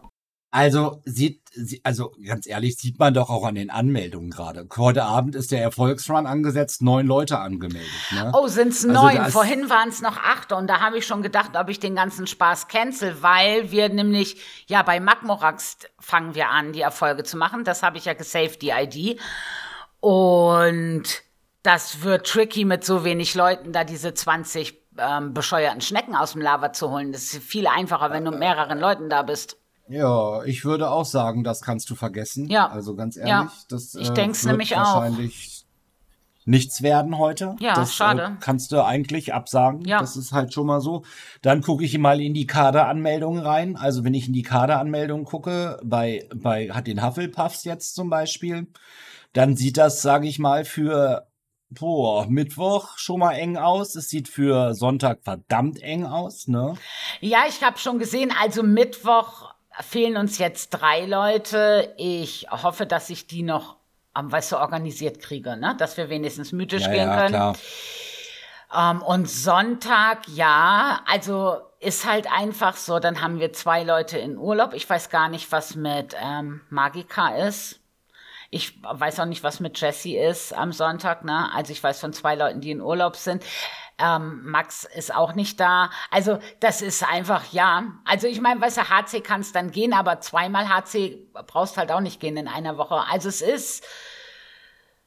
[0.53, 4.67] Also sieht, sie- also ganz ehrlich, sieht man doch auch an den Anmeldungen gerade.
[4.77, 7.89] Heute Abend ist der Erfolgsrun angesetzt, neun Leute angemeldet.
[8.11, 8.31] Ne?
[8.35, 9.15] oh, sind's Also neun.
[9.15, 12.27] das- Vorhin waren's noch acht und da habe ich schon gedacht, ob ich den ganzen
[12.27, 17.63] Spaß cancel, weil wir nämlich, ja, bei Magmorax fangen wir an, die Erfolge zu machen.
[17.63, 19.19] Das habe ich ja gesaved, die ID.
[20.01, 21.03] Und
[21.63, 26.41] das wird tricky mit so wenig Leuten, da diese 20 ähm, bescheuerten Schnecken aus dem
[26.41, 27.13] Lava zu holen.
[27.13, 29.57] Das ist viel einfacher, wenn du mit mehreren Leuten da bist.
[29.87, 32.47] Ja, ich würde auch sagen, das kannst du vergessen.
[32.47, 32.67] Ja.
[32.69, 33.51] Also ganz ehrlich, Ja.
[33.69, 34.79] das Ich äh, denk's wird nämlich auch.
[34.95, 35.65] wahrscheinlich
[36.45, 37.55] nichts werden heute.
[37.59, 38.23] Ja, das, schade.
[38.23, 39.81] Äh, kannst du eigentlich absagen.
[39.85, 39.99] Ja.
[39.99, 41.03] Das ist halt schon mal so.
[41.41, 43.75] Dann gucke ich mal in die Kaderanmeldungen rein.
[43.75, 48.67] Also wenn ich in die Kaderanmeldungen gucke, bei, bei hat den Hufflepuffs jetzt zum Beispiel,
[49.33, 51.27] dann sieht das, sage ich mal, für
[51.69, 53.95] boah, Mittwoch schon mal eng aus.
[53.95, 56.73] Es sieht für Sonntag verdammt eng aus, ne?
[57.21, 61.93] Ja, ich habe schon gesehen, also Mittwoch fehlen uns jetzt drei Leute.
[61.97, 63.77] Ich hoffe, dass ich die noch
[64.13, 65.75] am weißt du, organisiert kriege, ne?
[65.77, 67.55] Dass wir wenigstens mythisch spielen können.
[68.75, 74.37] Ähm, und Sonntag, ja, also ist halt einfach so, dann haben wir zwei Leute in
[74.37, 74.73] Urlaub.
[74.73, 77.79] Ich weiß gar nicht, was mit ähm, Magica ist.
[78.49, 81.49] Ich weiß auch nicht, was mit Jessie ist am Sonntag, ne?
[81.53, 83.43] Also ich weiß von zwei Leuten, die in Urlaub sind.
[84.01, 85.89] Ähm, Max ist auch nicht da.
[86.09, 87.83] Also das ist einfach, ja.
[88.05, 91.91] Also ich meine, weißt du, HC kann es dann gehen, aber zweimal HC brauchst halt
[91.91, 93.03] auch nicht gehen in einer Woche.
[93.09, 93.83] Also es ist,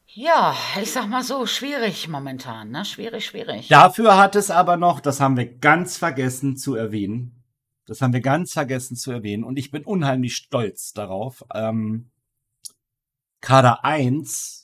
[0.06, 2.84] ja, ich sag mal so, schwierig momentan, ne?
[2.84, 3.68] Schwierig, schwierig.
[3.68, 7.42] Dafür hat es aber noch, das haben wir ganz vergessen zu erwähnen.
[7.86, 9.44] Das haben wir ganz vergessen zu erwähnen.
[9.44, 11.44] Und ich bin unheimlich stolz darauf.
[11.52, 12.10] Ähm,
[13.40, 14.63] Kader 1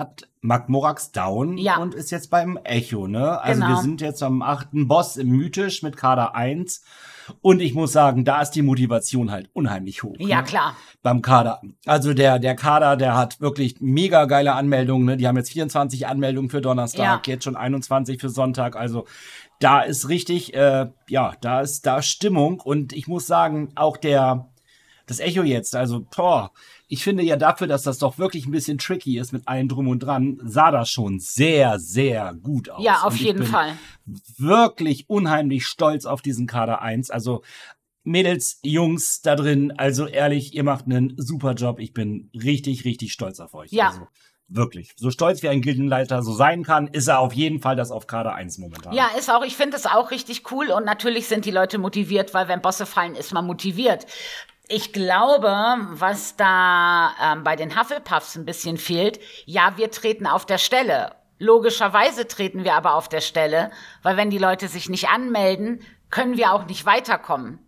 [0.00, 1.76] hat Mark Morax down Ja.
[1.76, 3.40] und ist jetzt beim Echo, ne?
[3.40, 3.74] Also Genau.
[3.76, 6.82] wir sind jetzt am achten Boss im Mythisch mit Kader 1.
[7.42, 10.16] Und ich muss sagen, da ist die Motivation halt unheimlich hoch.
[10.18, 10.44] Ja, ne?
[10.48, 10.76] klar.
[11.02, 11.60] beim Kader.
[11.86, 15.04] Also der, der Kader, der hat wirklich mega geile Anmeldungen.
[15.06, 15.16] Ne?
[15.16, 18.74] Die haben jetzt 24 Anmeldungen für Donnerstag, jetzt schon 21 für Sonntag.
[18.76, 19.04] Also
[19.60, 22.60] da ist richtig, äh, ja, da ist da Stimmung.
[22.60, 24.48] Und ich muss sagen, auch der,
[25.06, 26.50] das Echo jetzt, also, boah,
[26.90, 29.86] ich finde ja dafür, dass das doch wirklich ein bisschen tricky ist mit allem drum
[29.86, 32.84] und dran, sah das schon sehr, sehr gut aus.
[32.84, 33.78] Ja, auf jeden bin Fall.
[34.38, 37.10] wirklich unheimlich stolz auf diesen Kader 1.
[37.10, 37.42] Also
[38.02, 41.78] Mädels, Jungs da drin, also ehrlich, ihr macht einen super Job.
[41.78, 43.70] Ich bin richtig, richtig stolz auf euch.
[43.70, 43.90] Ja.
[43.90, 44.08] Also,
[44.48, 44.92] wirklich.
[44.96, 48.08] So stolz wie ein Gildenleiter so sein kann, ist er auf jeden Fall das auf
[48.08, 48.92] Kader 1 momentan.
[48.94, 52.34] Ja, ist auch, ich finde es auch richtig cool und natürlich sind die Leute motiviert,
[52.34, 54.06] weil wenn Bosse fallen, ist man motiviert.
[54.72, 55.48] Ich glaube,
[55.90, 61.16] was da ähm, bei den Hufflepuffs ein bisschen fehlt, ja, wir treten auf der Stelle.
[61.38, 63.70] Logischerweise treten wir aber auf der Stelle,
[64.02, 65.80] weil wenn die Leute sich nicht anmelden,
[66.10, 67.58] können wir auch nicht weiterkommen.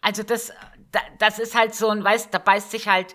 [0.00, 0.50] Also das,
[0.92, 3.14] da- das ist halt so ein, weißt, da beißt sich halt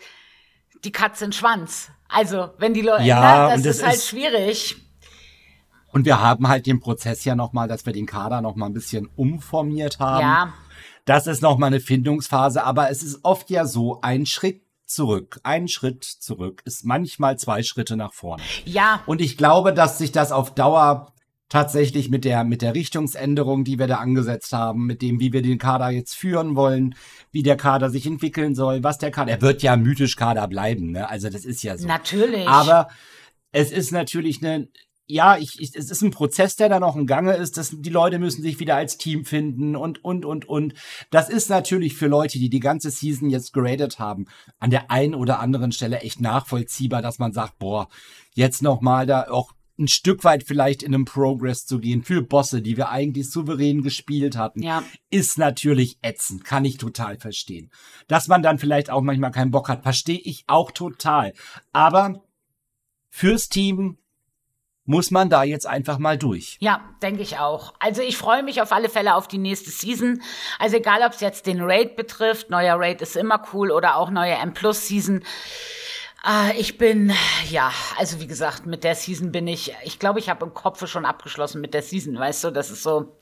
[0.83, 1.89] die Katze in den Schwanz.
[2.07, 4.75] Also, wenn die Leute, Ja, ne, das und das ist halt ist- schwierig.
[5.91, 9.09] Und wir haben halt den Prozess ja nochmal, dass wir den Kader nochmal ein bisschen
[9.15, 10.21] umformiert haben.
[10.21, 10.53] Ja.
[11.05, 15.67] Das ist nochmal eine Findungsphase, aber es ist oft ja so, ein Schritt zurück, ein
[15.67, 18.43] Schritt zurück ist manchmal zwei Schritte nach vorne.
[18.65, 21.13] Ja, Und ich glaube, dass sich das auf Dauer
[21.49, 25.41] tatsächlich mit der, mit der Richtungsänderung, die wir da angesetzt haben, mit dem, wie wir
[25.41, 26.95] den Kader jetzt führen wollen,
[27.31, 30.91] wie der Kader sich entwickeln soll, was der Kader, er wird ja mythisch Kader bleiben,
[30.91, 31.07] ne?
[31.09, 31.87] Also das ist ja so.
[31.87, 32.47] natürlich.
[32.47, 32.89] Aber
[33.51, 34.67] es ist natürlich eine,
[35.07, 37.57] ja, ich, ich, es ist ein Prozess, der da noch im Gange ist.
[37.57, 40.73] Das, die Leute müssen sich wieder als Team finden und, und, und, und.
[41.11, 44.25] Das ist natürlich für Leute, die die ganze Season jetzt geradet haben,
[44.59, 47.87] an der einen oder anderen Stelle echt nachvollziehbar, dass man sagt, boah,
[48.33, 52.21] jetzt noch mal da auch ein Stück weit vielleicht in einem Progress zu gehen für
[52.21, 54.83] Bosse, die wir eigentlich souverän gespielt hatten, Ja.
[55.09, 57.69] ist natürlich ätzend, kann ich total verstehen.
[58.07, 61.33] Dass man dann vielleicht auch manchmal keinen Bock hat, verstehe ich auch total.
[61.73, 62.23] Aber
[63.09, 63.97] fürs Team
[64.85, 66.57] muss man da jetzt einfach mal durch.
[66.59, 67.73] Ja, denke ich auch.
[67.79, 70.21] Also ich freue mich auf alle Fälle auf die nächste Season.
[70.59, 74.11] Also egal, ob es jetzt den Raid betrifft, neuer Raid ist immer cool oder auch
[74.11, 75.23] neue M-Plus-Season.
[76.25, 77.13] Äh, ich bin,
[77.49, 80.85] ja, also wie gesagt, mit der Season bin ich, ich glaube, ich habe im Kopf
[80.87, 83.17] schon abgeschlossen mit der Season, weißt du, das ist so,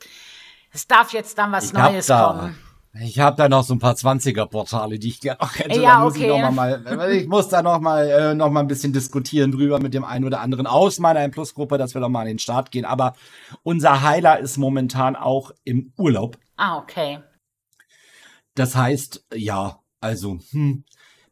[0.72, 2.60] es darf jetzt dann was Ich Neues da, kommen.
[3.02, 5.82] Ich habe da noch so ein paar 20er-Portale, die ich gerne noch hätte.
[5.82, 6.32] Ja, da muss okay.
[6.32, 9.80] ich, noch mal, ich muss da noch mal, äh, noch mal ein bisschen diskutieren drüber
[9.80, 12.70] mit dem einen oder anderen aus meiner M-Plus-Gruppe, dass wir noch mal an den Start
[12.70, 12.86] gehen.
[12.86, 13.16] Aber
[13.64, 16.38] unser Heiler ist momentan auch im Urlaub.
[16.56, 17.20] Ah, okay.
[18.54, 20.84] Das heißt, ja, also, hm,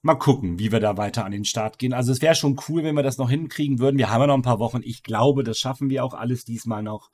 [0.01, 1.93] mal gucken, wie wir da weiter an den Start gehen.
[1.93, 3.99] Also es wäre schon cool, wenn wir das noch hinkriegen würden.
[3.99, 4.81] Wir haben ja noch ein paar Wochen.
[4.83, 7.11] Ich glaube, das schaffen wir auch alles diesmal noch.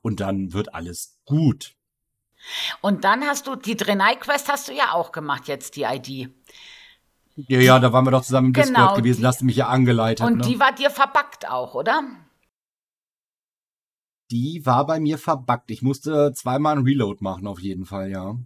[0.00, 1.76] Und dann wird alles gut.
[2.80, 6.30] Und dann hast du, die Drenai-Quest hast du ja auch gemacht jetzt, die ID.
[7.36, 9.20] Ja, ja, da waren wir doch zusammen im Genau, Discord gewesen.
[9.20, 10.26] die- hast du mich ja angeleitet.
[10.26, 10.42] Und ne?
[10.44, 12.02] die war dir verbackt auch, oder?
[14.30, 15.70] die war bei mir verbuggt.
[15.70, 18.36] Ich musste zweimal einen Reload machen, auf jeden Fall, ja.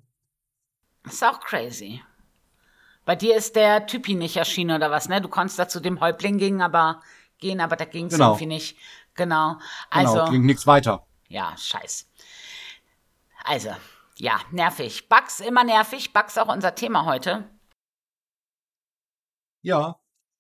[1.04, 2.02] Ist auch crazy.
[3.04, 5.20] Bei dir ist der Typi nicht erschienen oder was, ne?
[5.20, 7.02] Du konntest da zu dem Häuptling gehen, aber
[7.38, 8.30] gehen, aber da ging es Genau.
[8.30, 8.78] irgendwie nicht.
[9.14, 9.58] Genau.
[9.90, 11.06] Genau, Also, ging nichts weiter.
[11.28, 12.08] ja, scheiß.
[13.44, 13.70] Also,
[14.16, 15.08] ja, nervig.
[15.08, 16.12] Bugs immer nervig.
[16.12, 17.44] Bugs auch unser Thema heute.
[19.62, 19.96] Ja.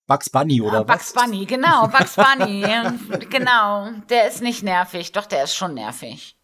[0.06, 1.12] Bugs Bunny oder Ah, was?
[1.12, 2.62] Bugs Bunny, genau, Bugs Bunny.
[3.30, 5.12] genau, der ist nicht nervig.
[5.12, 6.36] Doch, der ist schon nervig.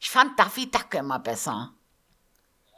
[0.00, 1.70] Ich fand Daffy Duck immer besser.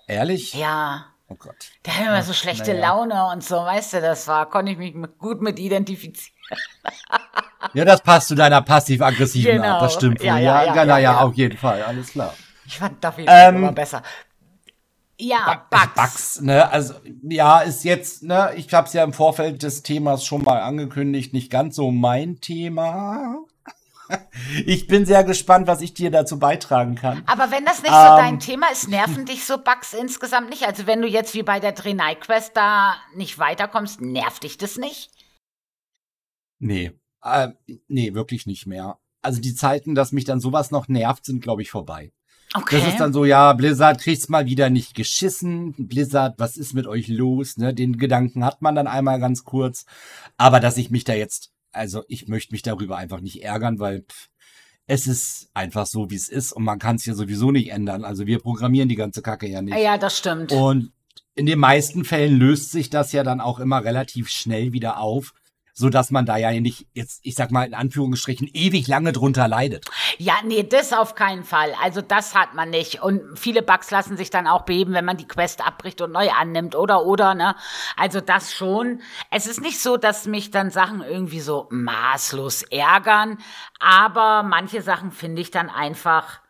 [0.07, 0.53] Ehrlich?
[0.55, 1.07] Ja.
[1.29, 1.73] Oh Gott.
[1.85, 2.89] Der hat immer so schlechte naja.
[2.89, 6.35] Laune und so, weißt du, das war, konnte ich mich mit, gut mit identifizieren.
[7.75, 9.75] Ja, das passt zu deiner passiv-aggressiven Genau.
[9.75, 9.83] Art.
[9.83, 10.27] Das stimmt wohl.
[10.27, 11.21] Ja, Ja, ja, ja, ja, ja, ja, ja.
[11.21, 11.83] auf jeden Fall.
[11.83, 12.35] Alles klar.
[12.69, 14.03] Ich fand Duffy Ähm, immer besser.
[15.19, 15.83] Ja, Bugs.
[15.83, 15.95] Bugs.
[15.95, 16.71] Bugs, ne?
[16.71, 18.53] Also, ja, ist jetzt, ne?
[18.57, 22.41] Ich habe es ja im Vorfeld des Themas schon mal angekündigt, nicht ganz so mein
[22.41, 23.39] Thema.
[24.65, 27.23] Ich bin sehr gespannt, was ich dir dazu beitragen kann.
[27.27, 28.17] Aber wenn das nicht so Ähm.
[28.17, 30.63] dein Thema ist, nerven dich so Bugs insgesamt nicht?
[30.67, 34.79] Also wenn du jetzt wie bei der Drenai Quest da nicht weiterkommst, nervt dich das
[34.79, 35.11] nicht?
[36.59, 37.49] Nee, äh,
[37.89, 38.99] nee, wirklich nicht mehr.
[39.21, 42.11] Also die Zeiten, dass mich dann sowas noch nervt, sind, glaube ich, vorbei.
[42.55, 42.81] Okay.
[42.81, 45.75] Das ist dann so, ja, Blizzard kriegt's mal wieder nicht geschissen.
[45.77, 47.57] Blizzard, was ist mit euch los?
[47.57, 49.85] Ne, den Gedanken hat man dann einmal ganz kurz.
[50.37, 54.03] Aber dass ich mich da jetzt, also ich möchte mich darüber einfach nicht ärgern, weil
[54.03, 54.29] pff,
[54.87, 58.05] es ist einfach so, wie es ist und man kann es ja sowieso nicht ändern.
[58.05, 59.77] Also wir programmieren die ganze Kacke ja nicht.
[59.77, 60.51] ja, das stimmt.
[60.51, 60.93] Und
[61.35, 65.35] in den meisten Fällen löst sich das ja dann auch immer relativ schnell wieder auf,
[65.79, 69.47] so dass man da ja nicht jetzt, ich sag mal in Anführungsstrichen, ewig lange drunter
[69.47, 69.87] leidet.
[70.19, 71.73] Ja, nee, das auf keinen Fall.
[71.81, 73.01] Also das hat man nicht.
[73.03, 76.31] Und viele Bugs lassen sich dann auch beheben, wenn man die Quest abbricht und neu
[76.31, 77.55] annimmt oder oder, ne?
[77.97, 79.01] Also das schon.
[79.31, 83.39] Es ist nicht so, dass mich dann Sachen irgendwie so maßlos ärgern,
[83.79, 86.41] aber manche Sachen finde ich dann einfach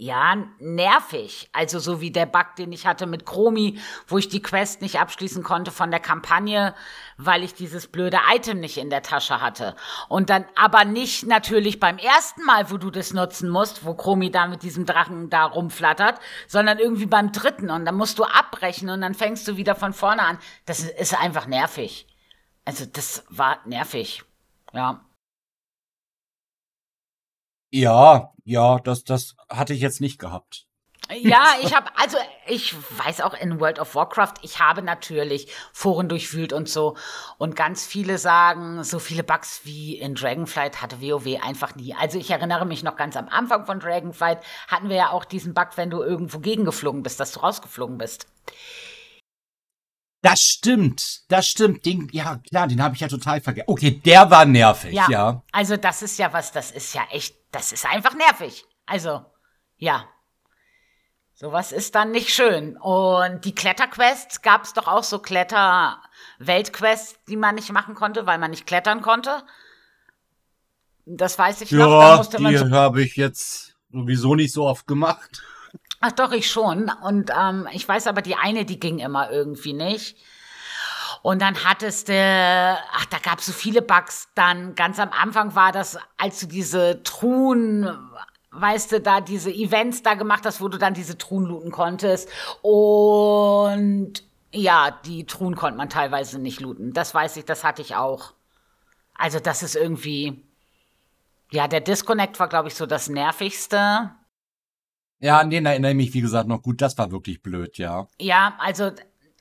[0.00, 1.50] ja, nervig.
[1.52, 4.98] Also so wie der Bug, den ich hatte mit Chromi, wo ich die Quest nicht
[4.98, 6.74] abschließen konnte von der Kampagne,
[7.18, 9.76] weil ich dieses blöde Item nicht in der Tasche hatte.
[10.08, 14.30] Und dann aber nicht natürlich beim ersten Mal, wo du das nutzen musst, wo Chromi
[14.30, 17.68] da mit diesem Drachen da rumflattert, sondern irgendwie beim dritten.
[17.68, 20.38] Und dann musst du abbrechen und dann fängst du wieder von vorne an.
[20.64, 22.06] Das ist einfach nervig.
[22.64, 24.22] Also das war nervig.
[24.72, 25.04] Ja.
[27.70, 30.66] Ja, ja, das, das hatte ich jetzt nicht gehabt.
[31.12, 36.08] Ja, ich habe, also ich weiß auch in World of Warcraft, ich habe natürlich Foren
[36.08, 36.96] durchwühlt und so.
[37.38, 41.94] Und ganz viele sagen, so viele Bugs wie in Dragonflight hatte WoW einfach nie.
[41.94, 45.54] Also ich erinnere mich noch ganz am Anfang von Dragonflight, hatten wir ja auch diesen
[45.54, 48.26] Bug, wenn du irgendwo gegengeflogen bist, dass du rausgeflogen bist.
[50.22, 51.86] Das stimmt, das stimmt.
[51.86, 53.68] Den, ja, klar, den habe ich ja total vergessen.
[53.68, 55.06] Okay, der war nervig, ja.
[55.08, 55.42] ja.
[55.50, 58.64] Also das ist ja was, das ist ja echt, das ist einfach nervig.
[58.86, 59.24] Also,
[59.76, 60.08] ja.
[61.34, 62.76] Sowas ist dann nicht schön.
[62.76, 68.38] Und die Kletterquests gab es doch auch so Kletter-Weltquests, die man nicht machen konnte, weil
[68.38, 69.42] man nicht klettern konnte.
[71.06, 72.26] Das weiß ich ja, noch.
[72.26, 75.42] Da die so habe ich jetzt sowieso nicht so oft gemacht.
[76.00, 76.90] Ach doch, ich schon.
[77.02, 80.16] Und ähm, ich weiß aber, die eine, die ging immer irgendwie nicht.
[81.22, 82.14] Und dann hattest du,
[82.92, 84.28] ach, da gab es so viele Bugs.
[84.34, 87.88] Dann ganz am Anfang war das, als du diese Truhen,
[88.52, 92.28] weißt du, da diese Events da gemacht hast, wo du dann diese Truhen looten konntest.
[92.62, 96.92] Und ja, die Truhen konnte man teilweise nicht looten.
[96.92, 98.32] Das weiß ich, das hatte ich auch.
[99.14, 100.42] Also das ist irgendwie,
[101.50, 104.10] ja, der Disconnect war, glaube ich, so das nervigste.
[105.18, 106.80] Ja, an den erinnere ich mich, wie gesagt, noch gut.
[106.80, 108.06] Das war wirklich blöd, ja.
[108.18, 108.90] Ja, also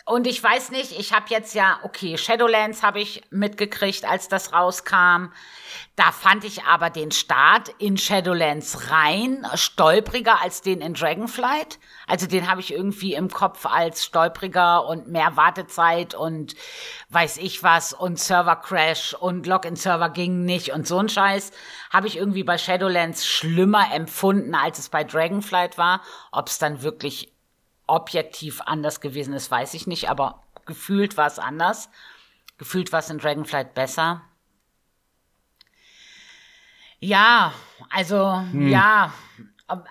[0.10, 4.54] und ich weiß nicht, ich habe jetzt ja, okay, Shadowlands habe ich mitgekriegt, als das
[4.54, 5.28] rauskam.
[5.96, 11.78] Da fand ich aber den Start in Shadowlands rein stolpriger als den in Dragonflight.
[12.08, 16.56] Also den habe ich irgendwie im Kopf als stolpriger und mehr Wartezeit und
[17.10, 21.52] weiß ich was und Server-Crash und Login-Server ging nicht und so ein Scheiß
[21.92, 26.02] habe ich irgendwie bei Shadowlands schlimmer empfunden, als es bei Dragonflight war.
[26.32, 27.32] Ob es dann wirklich
[27.90, 31.90] objektiv anders gewesen ist, weiß ich nicht, aber gefühlt war es anders.
[32.58, 34.22] Gefühlt war es in Dragonflight besser.
[37.00, 37.54] Ja,
[37.90, 38.70] also, hm.
[38.70, 39.14] ja.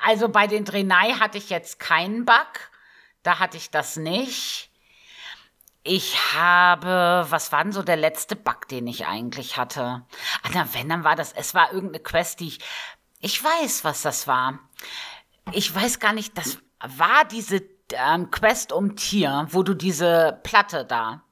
[0.02, 2.70] Also bei den Drenai hatte ich jetzt keinen Bug.
[3.22, 4.70] Da hatte ich das nicht.
[5.82, 10.04] Ich habe, was war denn so der letzte Bug, den ich eigentlich hatte?
[10.42, 12.58] Ah, na, wenn, dann war das, es war irgendeine Quest, die ich,
[13.20, 14.58] ich weiß, was das war.
[15.52, 20.84] Ich weiß gar nicht, das war diese ähm, Quest um Tier, wo du diese Platte
[20.84, 21.22] da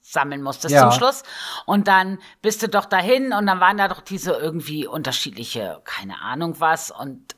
[0.00, 0.82] sammeln musstest ja.
[0.82, 1.22] zum Schluss.
[1.64, 6.20] Und dann bist du doch dahin und dann waren da doch diese irgendwie unterschiedliche, keine
[6.20, 7.36] Ahnung was, und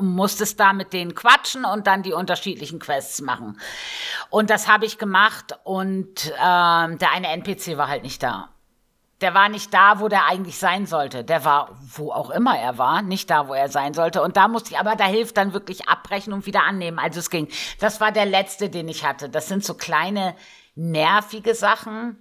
[0.00, 3.60] musstest da mit denen quatschen und dann die unterschiedlichen Quests machen.
[4.30, 8.48] Und das habe ich gemacht und ähm, der eine NPC war halt nicht da
[9.20, 11.24] der war nicht da, wo der eigentlich sein sollte.
[11.24, 14.22] Der war, wo auch immer er war, nicht da, wo er sein sollte.
[14.22, 16.98] Und da musste ich, aber da hilft dann wirklich abbrechen und wieder annehmen.
[16.98, 17.48] Also es ging.
[17.80, 19.28] Das war der letzte, den ich hatte.
[19.28, 20.34] Das sind so kleine,
[20.74, 22.18] nervige Sachen.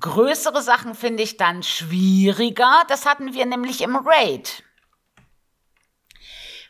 [0.00, 2.82] Größere Sachen finde ich dann schwieriger.
[2.88, 4.64] Das hatten wir nämlich im Raid.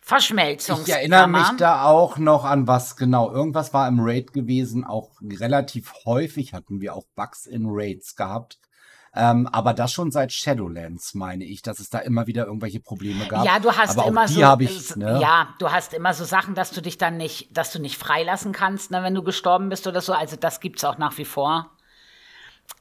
[0.03, 0.81] Verschmelzung.
[0.85, 3.31] Ich erinnere mich da auch noch an was genau.
[3.33, 4.85] Irgendwas war im Raid gewesen.
[4.85, 8.59] Auch relativ häufig hatten wir auch Bugs in Raids gehabt
[9.15, 13.27] ähm, aber das schon seit Shadowlands, meine ich, dass es da immer wieder irgendwelche Probleme
[13.27, 13.45] gab.
[13.45, 14.57] Ja, du hast aber immer die so.
[14.61, 15.19] Ich, ne?
[15.21, 18.53] Ja, du hast immer so Sachen, dass du dich dann nicht, dass du nicht freilassen
[18.53, 20.13] kannst, ne, wenn du gestorben bist oder so.
[20.13, 21.71] Also das gibt's auch nach wie vor.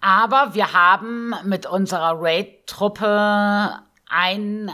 [0.02, 4.72] Aber wir haben mit unserer Raid-Truppe einen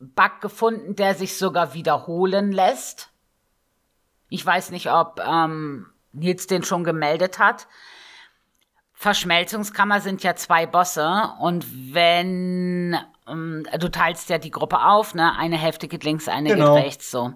[0.00, 3.10] Bug gefunden, der sich sogar wiederholen lässt.
[4.30, 7.66] Ich weiß nicht, ob ähm, Nils den schon gemeldet hat
[9.00, 15.38] Verschmelzungskammer sind ja zwei Bosse und wenn ähm, du teilst ja die Gruppe auf, ne?
[15.38, 16.74] Eine Hälfte geht links, eine Genau.
[16.74, 17.32] geht rechts so.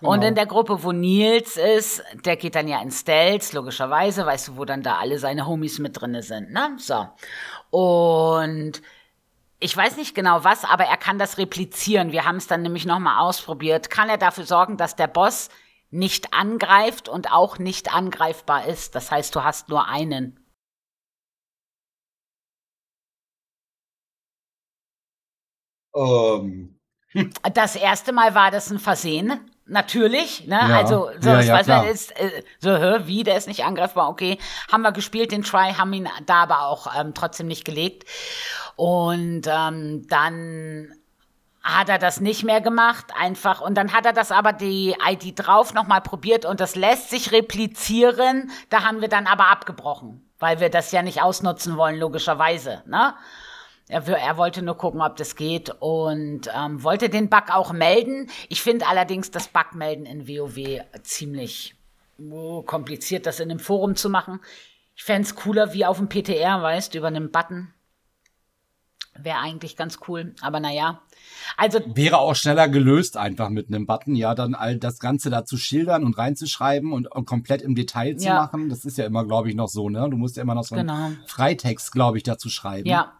[0.00, 0.26] Und Genau.
[0.28, 4.56] in der Gruppe, wo Nils ist, der geht dann ja in Stealth, logischerweise, weißt du,
[4.56, 6.76] wo dann da alle seine Homies mit drinne sind, ne?
[6.78, 7.08] So.
[7.70, 8.80] Und
[9.58, 12.12] ich weiß nicht genau was, aber er kann das replizieren.
[12.12, 13.90] Wir haben es dann nämlich nochmal ausprobiert.
[13.90, 15.48] Kann er dafür sorgen, dass der Boss
[15.90, 18.94] nicht angreift und auch nicht angreifbar ist.
[18.94, 20.39] Das heißt, du hast nur einen.
[26.00, 26.76] Ähm,
[27.54, 29.40] Das erste Mal war das ein Versehen.
[29.66, 30.56] Natürlich, ne?
[30.56, 30.78] Ja.
[30.78, 34.08] Also, so, Ja, ja, weiß man ist, äh, so, hör, wie, der ist nicht angreifbar,
[34.08, 34.38] okay.
[34.70, 38.08] Haben wir gespielt, den Try, haben ihn da aber auch ähm, trotzdem nicht gelegt.
[38.74, 40.92] Und ähm, dann
[41.62, 43.60] hat er das nicht mehr gemacht, einfach.
[43.60, 47.32] Und dann hat er das aber die ID drauf nochmal probiert und das lässt sich
[47.32, 48.50] replizieren.
[48.70, 53.14] Da haben wir dann aber abgebrochen, weil wir das ja nicht ausnutzen wollen, logischerweise, ne?
[53.90, 58.28] Er, er wollte nur gucken, ob das geht und ähm, wollte den Bug auch melden.
[58.48, 61.74] Ich finde allerdings das Bugmelden in WoW ziemlich
[62.30, 64.40] oh, kompliziert, das in einem Forum zu machen.
[64.94, 67.72] Ich fände es cooler wie auf dem PTR, weißt, über einen Button.
[69.18, 71.02] Wäre eigentlich ganz cool, aber naja.
[71.56, 75.44] Also wäre auch schneller gelöst einfach mit einem Button, ja, dann all das Ganze da
[75.44, 78.34] zu schildern und reinzuschreiben und, und komplett im Detail zu Ja.
[78.34, 78.68] machen.
[78.68, 80.08] Das ist ja immer, glaube ich, noch so, ne?
[80.10, 81.10] Du musst ja immer noch so einen Genau.
[81.26, 82.88] Freitext, glaube ich, dazu schreiben.
[82.88, 83.12] ja,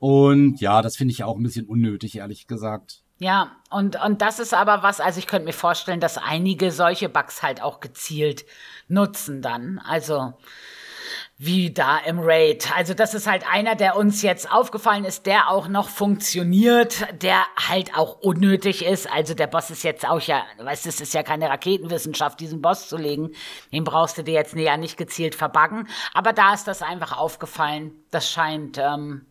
[0.00, 3.02] Und ja, das finde ich auch ein bisschen unnötig, ehrlich gesagt.
[3.18, 7.10] Ja, und, und das ist aber was, also ich könnte mir vorstellen, dass einige solche
[7.10, 8.46] Bugs halt auch gezielt
[8.88, 9.78] nutzen dann.
[9.78, 10.32] Also
[11.36, 12.70] wie da im Raid.
[12.76, 17.42] Also das ist halt einer, der uns jetzt aufgefallen ist, der auch noch funktioniert, der
[17.56, 19.10] halt auch unnötig ist.
[19.10, 22.60] Also der Boss ist jetzt auch ja, weißt du, es ist ja keine Raketenwissenschaft, diesen
[22.60, 23.30] Boss zu legen.
[23.72, 25.88] Den brauchst du dir jetzt ja nicht gezielt verbuggen.
[26.12, 27.92] Aber da ist das einfach aufgefallen.
[28.10, 29.26] Das scheint ähm,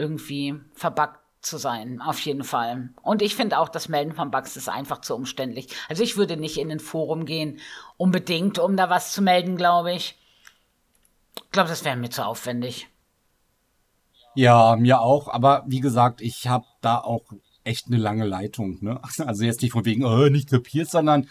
[0.00, 2.90] irgendwie verbuggt zu sein, auf jeden Fall.
[3.02, 5.68] Und ich finde auch, das Melden von Bugs ist einfach zu umständlich.
[5.88, 7.60] Also ich würde nicht in ein Forum gehen,
[7.96, 10.18] unbedingt, um da was zu melden, glaube ich.
[11.36, 12.88] Ich glaube, das wäre mir zu aufwendig.
[14.34, 15.28] Ja, mir auch.
[15.28, 17.24] Aber wie gesagt, ich habe da auch
[17.64, 18.78] echt eine lange Leitung.
[18.80, 19.00] Ne?
[19.18, 21.28] Also jetzt nicht von wegen, oh, nicht kapiert, sondern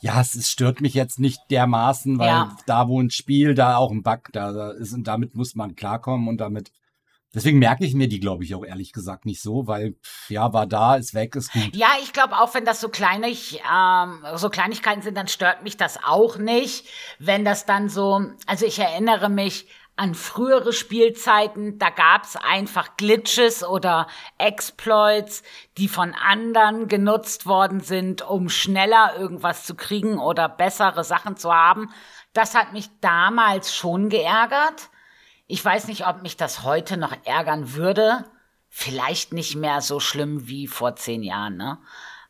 [0.00, 2.56] ja, es, es stört mich jetzt nicht dermaßen, weil Ja.
[2.66, 5.74] da wo ein Spiel, da auch ein Bug da da ist und damit muss man
[5.74, 6.70] klarkommen und damit.
[7.34, 9.96] Deswegen merke ich mir die, glaube ich, auch ehrlich gesagt nicht so, weil
[10.28, 11.76] ja, war da, ist weg, ist gut.
[11.76, 15.76] Ja, ich glaube auch, wenn das so kleinig, ähm, so Kleinigkeiten sind, dann stört mich
[15.76, 16.86] das auch nicht.
[17.18, 19.68] Wenn das dann so, also ich erinnere mich
[19.98, 24.06] an frühere Spielzeiten, da gab's einfach Glitches oder
[24.38, 25.42] Exploits,
[25.76, 31.52] die von anderen genutzt worden sind, um schneller irgendwas zu kriegen oder bessere Sachen zu
[31.52, 31.90] haben.
[32.32, 34.88] Das hat mich damals schon geärgert.
[35.50, 38.26] Ich weiß nicht, ob mich das heute noch ärgern würde.
[38.68, 41.78] Vielleicht nicht mehr so schlimm wie vor zehn Jahren, ne?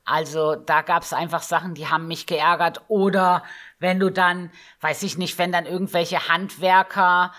[0.05, 2.81] Also da gab's einfach Sachen, die haben mich geärgert.
[2.87, 3.43] Oder
[3.81, 4.51] wenn du dann,
[4.81, 7.33] weiß ich nicht, wenn dann irgendwelche Handwerker,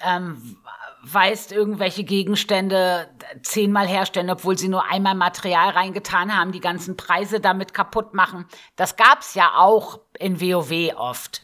[0.00, 0.56] ähm,
[1.02, 3.08] weißt, irgendwelche Gegenstände
[3.42, 8.46] zehnmal herstellen, obwohl sie nur einmal Material reingetan haben, die ganzen Preise damit kaputt machen.
[8.76, 11.43] Das gab's ja auch in WoW oft.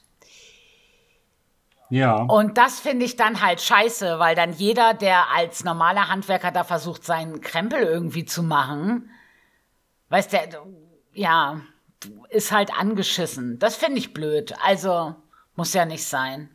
[1.91, 2.15] Ja.
[2.15, 6.65] Und das finde ich dann halt scheiße, weil dann jeder, der als normaler Handwerker da
[6.65, 9.11] versucht, seinen Krempel irgendwie zu machen,
[10.09, 10.49] weiß der,
[11.13, 11.61] ja,
[12.31, 13.59] ist halt angeschissen.
[13.59, 14.55] Das finde ich blöd.
[14.65, 15.15] Also,
[15.57, 16.49] muss ja nicht sein.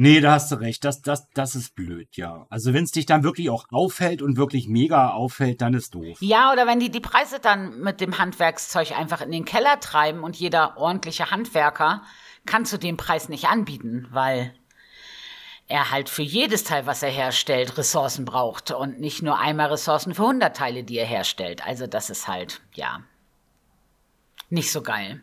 [0.00, 0.84] Nee, da hast du recht.
[0.84, 2.46] Das, das, das ist blöd, ja.
[2.50, 6.18] Also wenn es dich dann wirklich auch auffällt und wirklich mega auffällt, dann ist doof.
[6.20, 10.22] Ja, oder wenn die die Preise dann mit dem Handwerkszeug einfach in den Keller treiben
[10.22, 12.04] und jeder ordentliche Handwerker
[12.46, 14.54] kann zu dem Preis nicht anbieten, weil
[15.66, 20.14] er halt für jedes Teil, was er herstellt, Ressourcen braucht und nicht nur einmal Ressourcen
[20.14, 21.66] für 100 Teile, die er herstellt.
[21.66, 23.02] Also das ist halt, ja,
[24.48, 25.20] nicht so geil.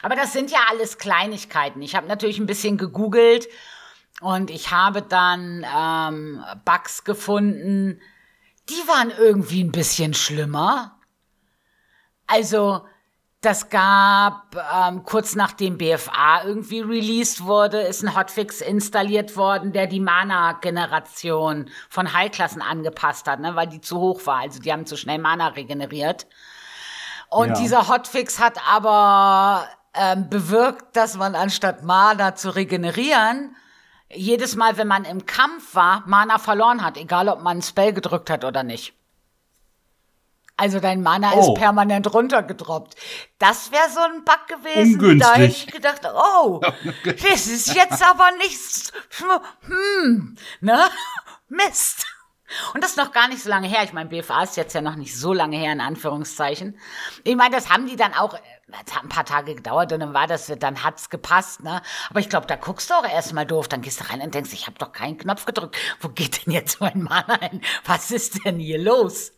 [0.00, 1.82] Aber das sind ja alles Kleinigkeiten.
[1.82, 3.48] Ich habe natürlich ein bisschen gegoogelt
[4.20, 8.00] und ich habe dann ähm, Bugs gefunden,
[8.68, 10.98] die waren irgendwie ein bisschen schlimmer.
[12.26, 12.84] Also,
[13.40, 19.86] das gab ähm, kurz nachdem BFA irgendwie released wurde, ist ein Hotfix installiert worden, der
[19.86, 24.40] die Mana-Generation von Heilklassen angepasst hat, ne, weil die zu hoch war.
[24.40, 26.26] Also die haben zu schnell Mana regeneriert.
[27.30, 27.54] Und Ja.
[27.54, 33.54] dieser Hotfix hat aber ähm, bewirkt, dass man anstatt Mana zu regenerieren,
[34.12, 37.92] jedes Mal, wenn man im Kampf war, Mana verloren hat, egal ob man ein Spell
[37.92, 38.94] gedrückt hat oder nicht.
[40.56, 41.52] Also dein Mana Oh.
[41.52, 42.96] ist permanent runtergedroppt.
[43.38, 44.98] Das wäre so ein Bug gewesen.
[44.98, 45.36] Da Ungünstig.
[45.36, 46.60] hätte ich gedacht, oh,
[47.04, 48.92] das ist jetzt aber nichts.
[49.66, 50.80] Hm, ne?
[51.48, 52.06] Mist.
[52.74, 53.84] Und das ist noch gar nicht so lange her.
[53.84, 56.78] Ich meine, BFA ist jetzt ja noch nicht so lange her, in Anführungszeichen.
[57.22, 58.34] Ich meine, das haben die dann auch,
[58.86, 61.80] es hat ein paar Tage gedauert und dann war das, dann hat's gepasst, ne?
[62.10, 63.68] Aber ich glaube, da guckst du auch erstmal doof.
[63.68, 65.76] Dann gehst du rein und denkst, ich habe doch keinen Knopf gedrückt.
[66.00, 67.62] Wo geht denn jetzt mein Mana hin?
[67.84, 69.32] Was ist denn hier los?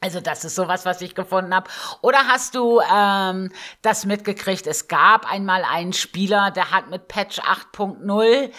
[0.00, 1.70] Also das ist sowas, was ich gefunden habe.
[2.02, 3.50] Oder hast du ähm,
[3.82, 4.66] das mitgekriegt?
[4.66, 8.52] Es gab einmal einen Spieler, der hat mit Patch 8.0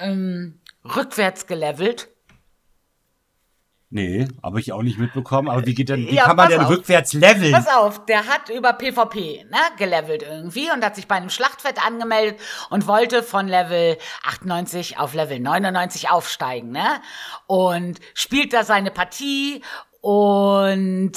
[0.00, 2.08] ähm, rückwärts gelevelt.
[3.94, 5.48] Nee, habe ich auch nicht mitbekommen.
[5.48, 6.68] Aber wie geht denn, wie Ja, kann man denn auf.
[6.68, 7.52] rückwärts leveln?
[7.52, 11.78] Pass auf, der hat über PvP ne, gelevelt irgendwie und hat sich bei einem Schlachtfeld
[11.86, 12.40] angemeldet
[12.70, 16.72] und wollte von Level 98 auf Level 99 aufsteigen.
[16.72, 16.84] Ne?
[17.46, 19.62] Und spielt da seine Partie
[20.00, 21.12] und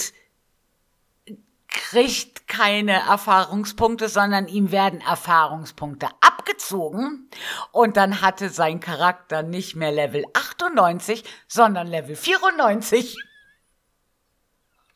[1.77, 7.29] kriegt keine Erfahrungspunkte, sondern ihm werden Erfahrungspunkte abgezogen.
[7.71, 13.15] Und dann hatte sein Charakter nicht mehr Level 98, sondern Level 94.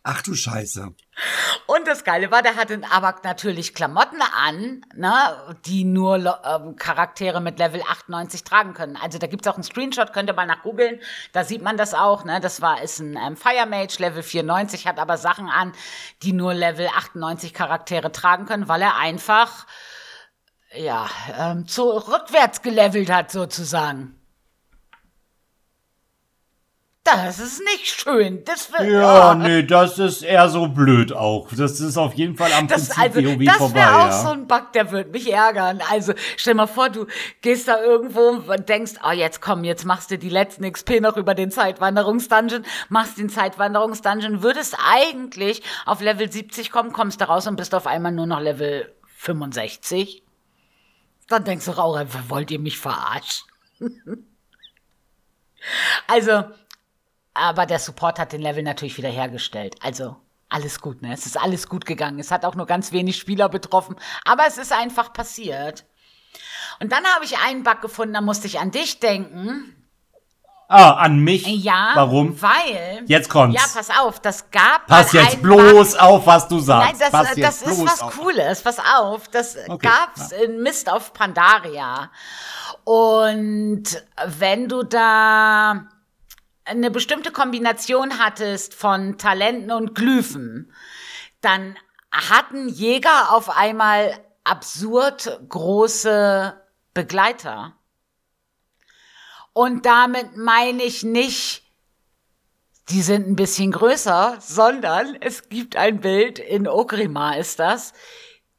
[0.04, 0.96] Ach du Scheiße.
[1.68, 7.42] Und das Geile war, der hatte aber natürlich Klamotten an, ne, die nur ähm, Charaktere
[7.42, 8.98] mit Level 98 tragen können.
[9.02, 11.00] Also da gibt's auch einen Screenshot, könnt ihr mal nach googeln,
[11.34, 12.26] da sieht man das auch.
[12.26, 12.40] Ne?
[12.40, 15.74] Das war ist ein ähm, Fire Mage, Level 94, hat aber Sachen an,
[16.24, 19.66] die nur Level 98 Charaktere tragen können, weil er einfach
[20.74, 24.21] ja ähm, zu rückwärts gelevelt hat sozusagen.
[27.04, 28.46] Das ist nicht schön.
[28.46, 29.34] Das will, Ja, oh.
[29.34, 31.48] nee, das ist eher so blöd auch.
[31.52, 33.76] Das ist auf jeden Fall am Das, Prinzip also, WoW das vorbei.
[33.76, 34.22] wäre auch ja.
[34.22, 35.82] so ein Bug, der würde mich ärgern.
[35.90, 37.08] Also, stell mal vor, du
[37.42, 41.18] gehst da irgendwo und denkst, oh, jetzt komm, jetzt machst du die letzten XP noch
[41.18, 47.48] über den Zeitwanderungsdungeon, machst den Zeitwanderungsdungeon, würdest eigentlich auf Level 70 kommen, kommst da raus
[47.48, 50.22] und bist auf einmal nur noch Level 65.
[51.28, 53.48] Dann denkst du auch, wollt ihr mich verarschen?
[56.08, 56.44] also,
[57.34, 59.76] aber der Support hat den Level natürlich wieder hergestellt.
[59.82, 60.18] Also
[60.50, 61.14] alles gut, ne?
[61.14, 62.20] Es ist alles gut gegangen.
[62.20, 65.86] Es hat auch nur ganz wenig Spieler betroffen, aber es ist einfach passiert.
[66.80, 69.76] Und dann habe ich einen Bug gefunden, da musste ich an dich denken.
[70.68, 71.46] Ah, an mich?
[71.48, 72.42] Ja, Warum?
[72.42, 73.62] weil Jetzt kommt's.
[73.62, 76.02] Ja, pass auf, das gab Pass jetzt bloß Bug.
[76.02, 76.92] auf, was du sagst.
[76.92, 78.18] Nein, das, Pass äh, jetzt das ist was auf.
[78.18, 78.62] Cooles.
[78.62, 82.10] Pass auf, das Okay, gab's in Mist auf Pandaria.
[82.86, 83.84] Und
[84.26, 85.88] wenn du da
[86.66, 90.72] eine bestimmte Kombination hattest von Talenten und Glyphen,
[91.42, 91.76] dann
[92.12, 96.60] hatten Jäger auf einmal absurd große
[96.94, 97.76] Begleiter.
[99.54, 101.64] Und damit meine ich nicht,
[102.90, 107.94] die sind ein bisschen größer, sondern es gibt ein Bild, in Ogrimmar ist das,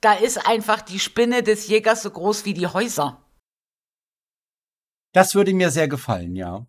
[0.00, 3.24] da ist einfach die Spinne des Jägers so groß wie die Häuser.
[5.12, 6.66] Das würde mir sehr gefallen, ja.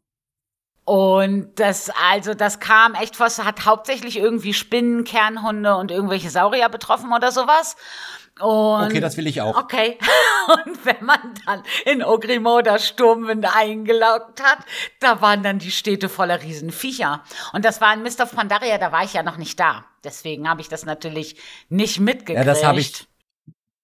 [0.86, 6.68] Und das, also, das kam echt es hat hauptsächlich irgendwie Spinnen, Kernhunde und irgendwelche Saurier
[6.68, 7.78] betroffen oder sowas.
[8.40, 9.56] Und Okay, das will ich auch.
[9.56, 9.98] Okay.
[10.66, 14.58] Und wenn man dann in Ogrimo das Sturmwind eingeloggt hat,
[15.00, 17.24] da waren dann die Städte voller Riesenviecher.
[17.54, 19.86] Und das war in Mist of Pandaria, da war ich ja noch nicht da.
[20.04, 21.36] Deswegen habe ich das natürlich
[21.70, 22.40] nicht mitgekriegt.
[22.40, 23.08] Ja, das habe ich.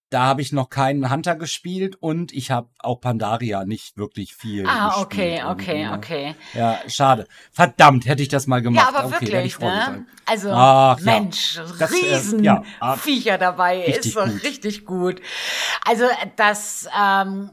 [0.09, 4.65] Da habe ich noch keinen Hunter gespielt und ich habe auch Pandaria nicht wirklich viel
[4.67, 5.93] Ah, okay, irgendwie, okay, ne?
[5.93, 6.35] okay.
[6.55, 7.27] Ja, schade.
[7.51, 8.89] Verdammt, hätte ich das mal gemacht.
[8.91, 10.05] Ja, aber okay, wirklich, ne?
[10.25, 11.05] Also, Ach, ja.
[11.05, 14.43] Mensch, Das, äh, ja, ah, Viecher dabei, ist so gut.
[14.43, 15.21] richtig gut.
[15.85, 16.05] Also,
[16.37, 17.51] das ähm,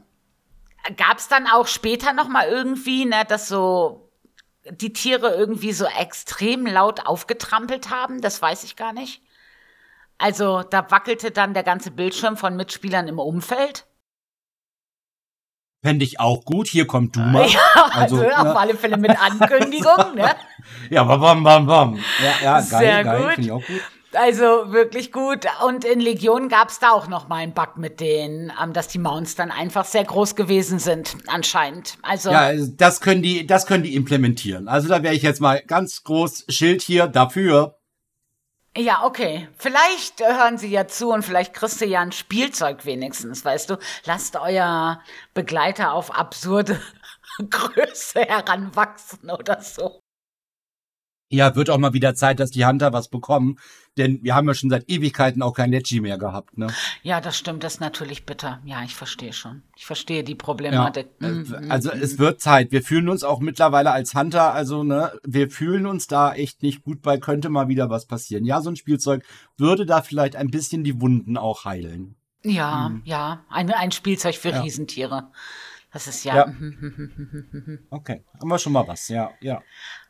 [0.95, 4.09] gab's dann auch später noch mal irgendwie, ne, dass so
[4.71, 9.21] die Tiere irgendwie so extrem laut aufgetrampelt haben, das weiß ich gar nicht.
[10.17, 13.85] Also, da wackelte dann der ganze Bildschirm von Mitspielern im Umfeld.
[15.83, 16.67] Fände ich auch gut.
[16.67, 17.47] Hier kommt du mal.
[17.49, 17.59] Ja,
[17.93, 18.57] also, Also, auf ne?
[18.57, 20.35] alle Fälle mit Ankündigung, ne?
[20.89, 21.95] Ja, bam, bam, bam, bam.
[22.21, 23.21] Ja, ja geil, Sehr geil.
[23.21, 23.33] gut.
[23.35, 23.81] Finde ich auch gut.
[24.13, 25.45] Also wirklich gut.
[25.65, 28.99] Und in Legion gab's da auch noch mal einen Bug mit denen, ähm, dass die
[28.99, 31.97] Mounts dann einfach sehr groß gewesen sind, anscheinend.
[32.01, 34.67] Also Ja, das können die, das können die implementieren.
[34.67, 37.76] Also da wäre ich jetzt mal ganz groß Schild hier dafür.
[38.77, 39.47] Ja, okay.
[39.57, 43.77] Vielleicht hören sie ja zu und vielleicht kriegst du ja ein Spielzeug wenigstens, weißt du.
[44.05, 45.01] Lasst euer
[45.33, 46.79] Begleiter auf absurde
[47.49, 49.99] Größe heranwachsen oder so.
[51.29, 53.57] Ja, wird auch mal wieder Zeit, dass die Hunter was bekommen.
[53.97, 56.67] Denn wir haben ja schon seit Ewigkeiten auch kein Leggy mehr gehabt, ne?
[57.01, 58.61] Ja, das stimmt, das ist natürlich bitter.
[58.65, 59.63] Ja, ich verstehe schon.
[59.75, 61.07] Ich verstehe die Problematik.
[61.19, 62.71] Ja, Mhm, äh, also es wird Zeit.
[62.71, 66.83] Wir fühlen uns auch mittlerweile als Hunter, also ne, wir fühlen uns da echt nicht
[66.83, 68.45] gut bei, könnte mal wieder was passieren.
[68.45, 69.23] Ja, so ein Spielzeug
[69.57, 72.15] würde da vielleicht ein bisschen die Wunden auch heilen.
[72.43, 74.61] Ja, ja, ein, ein Spielzeug für Ja.
[74.61, 75.31] Riesentiere.
[75.91, 76.35] Das ist ja.
[76.35, 76.53] Ja.
[77.89, 79.61] Okay, haben wir schon mal was, ja, ja.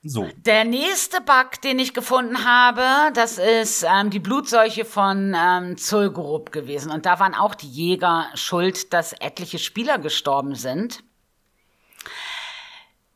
[0.03, 0.29] So.
[0.45, 6.51] Der nächste Bug, den ich gefunden habe, das ist ähm, die Blutseuche von ähm, Zul'Gurub
[6.51, 6.91] gewesen.
[6.91, 11.03] Und da waren auch die Jäger schuld, dass etliche Spieler gestorben sind.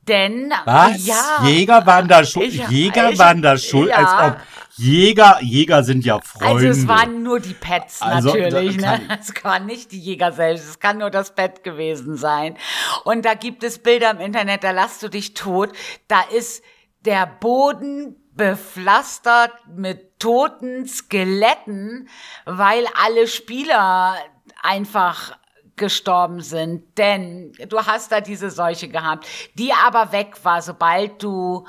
[0.08, 1.06] Denn Was?
[1.06, 2.48] ja, Jäger waren da schuld?
[2.48, 3.96] Ich- Jäger ich- waren da schuld, ja.
[3.98, 4.42] als ob
[4.78, 6.68] Jäger, Jäger sind ja Freunde.
[6.68, 9.02] also es waren nur die Pets Also, natürlich, ne?
[9.20, 12.58] Es kann nicht die Jäger selbst, es kann nur das Pet gewesen sein.
[13.04, 15.72] Und da gibt es Bilder im Internet, da lasst du dich tot.
[16.08, 16.64] Da ist
[17.02, 22.08] der Boden bepflastert mit toten Skeletten,
[22.46, 24.16] weil alle Spieler
[24.64, 25.34] einfach
[25.82, 31.66] gestorben sind, denn du hast da diese Seuche gehabt, die aber weg war, sobald du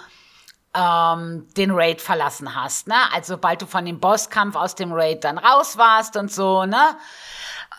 [0.75, 2.95] ähm, den Raid verlassen hast, ne?
[3.13, 6.97] Also sobald du von dem Bosskampf aus dem Raid dann raus warst und so, ne?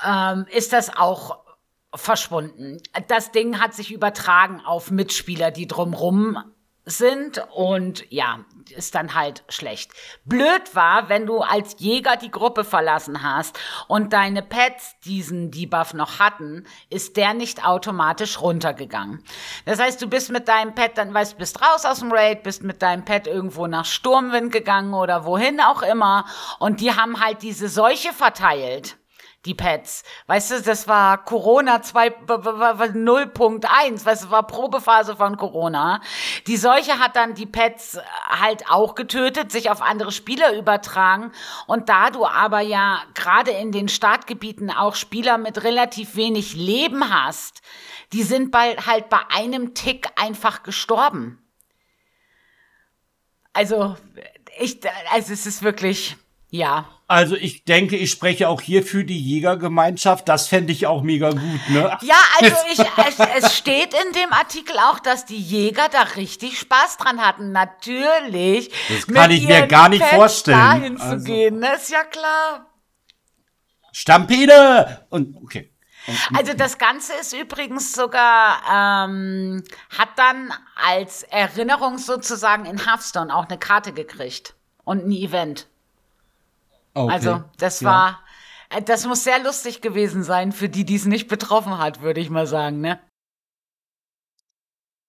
[0.06, 1.40] Ähm, ist das auch
[1.96, 2.82] verschwunden.
[3.08, 6.38] Das Ding hat sich übertragen auf Mitspieler, die drumrum
[6.86, 8.40] sind und ja,
[8.72, 9.92] ist dann halt schlecht.
[10.26, 15.94] Blöd war, wenn du als Jäger die Gruppe verlassen hast und deine Pets diesen Debuff
[15.94, 19.24] noch hatten, ist der nicht automatisch runtergegangen.
[19.66, 22.64] Das heißt, du bist mit deinem Pet dann, weißt, bist raus aus dem Raid, bist
[22.64, 26.26] mit deinem Pet irgendwo nach Sturmwind gegangen oder wohin auch immer
[26.60, 28.98] und die haben halt diese Seuche verteilt
[29.46, 30.04] die Pets.
[30.28, 35.36] Weißt du, das war Corona 2, w- w- w- 0.1, weißt du, war Probephase von
[35.36, 36.02] Corona.
[36.48, 41.32] Die Seuche hat dann die Pets halt auch getötet, sich auf andere Spieler übertragen.
[41.68, 47.14] Und da du aber ja gerade in den Startgebieten auch Spieler mit relativ wenig Leben
[47.14, 47.62] hast,
[48.14, 51.40] die sind bald halt bei einem Tick einfach gestorben.
[53.52, 53.96] Also,
[54.60, 54.80] ich,
[55.12, 56.16] also es ist wirklich,
[56.54, 56.86] ja.
[57.08, 60.28] Also ich denke, ich spreche auch hier für die Jägergemeinschaft.
[60.30, 61.98] Das fände ich auch mega gut, ne?
[62.02, 66.58] Ja, also ich, es, es steht in dem Artikel auch, dass die Jäger da richtig
[66.60, 67.52] Spaß dran hatten.
[67.52, 68.72] Natürlich.
[68.90, 70.58] Das kann ich mir gar nicht Pets vorstellen.
[70.58, 71.76] Dahin Also- zu gehen, ne?
[71.76, 72.68] ist ja klar.
[73.92, 75.06] Stampede!
[75.10, 75.72] Und okay.
[76.34, 79.64] Also das Ganze ist übrigens sogar, ähm,
[79.98, 84.56] hat dann als Erinnerung sozusagen in Hearthstone auch eine Karte gekriegt.
[84.84, 85.68] Und ein Event.
[86.96, 87.14] Okay.
[87.14, 87.90] Also das Ja.
[87.92, 88.20] war,
[88.70, 92.22] äh, das muss sehr lustig gewesen sein für die, die es nicht betroffen hat, würde
[92.22, 93.00] ich mal sagen, ne?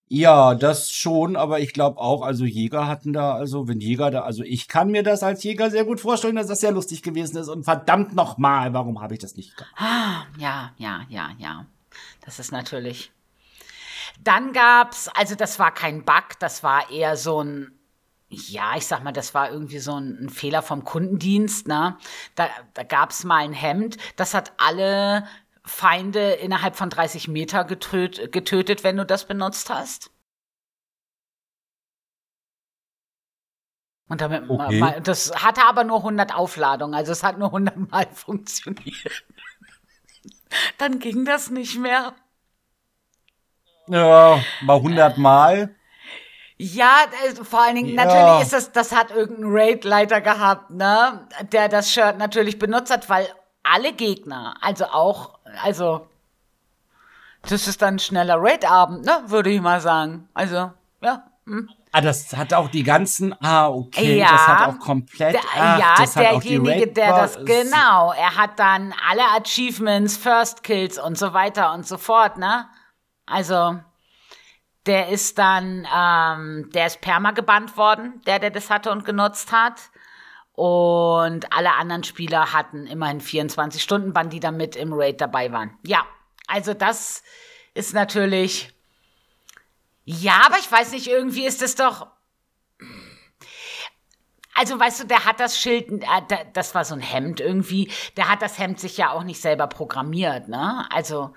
[0.08, 4.20] Ja, das schon, aber ich glaube auch, also Jäger hatten da, also wenn Jäger da,
[4.22, 7.38] also ich kann mir das als Jäger sehr gut vorstellen, dass das sehr lustig gewesen
[7.38, 9.74] ist und verdammt nochmal, warum habe ich das nicht gemacht?
[9.76, 11.66] Ah, ja, ja, ja, ja.
[12.24, 13.12] Das ist natürlich.
[14.22, 17.73] Dann gab's, also das war kein Bug, das war eher so ein,
[18.34, 21.96] ja, ich sag mal, das war irgendwie so ein, ein Fehler vom Kundendienst, ne?
[22.34, 25.26] Da, da gab's mal ein Hemd, das hat alle
[25.64, 30.10] Feinde innerhalb von 30 Meter getöt, getötet, wenn du das benutzt hast.
[34.08, 34.78] Und damit, Okay.
[34.80, 39.24] mal, das hatte aber nur 100 Aufladungen, also es hat nur 100 Mal funktioniert.
[40.78, 42.14] Dann ging das nicht mehr.
[43.88, 45.74] Ja, mal hundertmal.
[46.72, 48.04] Ja, äh, vor allen Dingen, Ja.
[48.06, 53.08] natürlich ist das, das hat irgendein Raid-Leiter gehabt, ne, der das Shirt natürlich benutzt hat,
[53.10, 53.28] weil
[53.62, 56.06] alle Gegner, also auch, also,
[57.42, 60.28] das ist dann ein schneller Raid-Abend, ne, würde ich mal sagen.
[60.32, 61.24] Also, ja.
[61.46, 61.68] Hm.
[61.92, 64.30] Ah, das hat auch die ganzen, ah, okay, Ja.
[64.32, 68.36] das hat auch komplett, ach, ja, das hat auch die derjenige, der das, genau, er
[68.36, 72.66] hat dann alle Achievements, First Kills und so weiter und so fort, ne?
[73.26, 73.78] Also,
[74.86, 79.52] der ist dann, ähm, der ist perma gebannt worden, der, der das hatte und genutzt
[79.52, 79.90] hat.
[80.52, 85.50] Und alle anderen Spieler hatten immerhin 24 Stunden Bann, die da mit im Raid dabei
[85.52, 85.76] waren.
[85.84, 86.04] Ja,
[86.46, 87.22] also das
[87.74, 88.72] ist natürlich,
[90.04, 92.06] ja, aber ich weiß nicht, irgendwie ist es doch,
[94.54, 97.90] also weißt du, der hat das Schild, äh, da- das war so ein Hemd irgendwie,
[98.16, 100.86] der hat das Hemd sich ja auch nicht selber programmiert, ne?
[100.92, 101.34] Also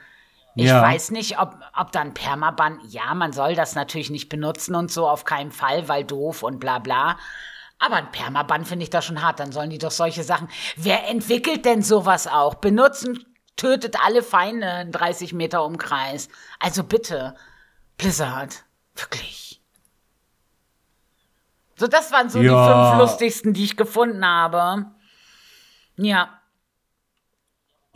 [0.57, 0.81] ich Ja.
[0.81, 5.07] weiß nicht, ob, ob dann Permaban, ja, man soll das natürlich nicht benutzen und so,
[5.07, 7.17] auf keinen Fall, weil doof und bla bla.
[7.79, 10.49] Aber ein Permaban finde ich da schon hart, dann sollen die doch solche Sachen.
[10.75, 12.55] Wer entwickelt denn sowas auch?
[12.55, 13.23] Benutzen,
[13.55, 16.27] tötet alle Feinde in 30 Meter Umkreis.
[16.59, 17.35] Also bitte,
[17.97, 18.63] Blizzard,
[18.95, 19.61] wirklich.
[21.75, 22.51] So, das waren so Ja.
[22.89, 24.85] die fünf lustigsten, die ich gefunden habe.
[25.97, 26.36] Ja.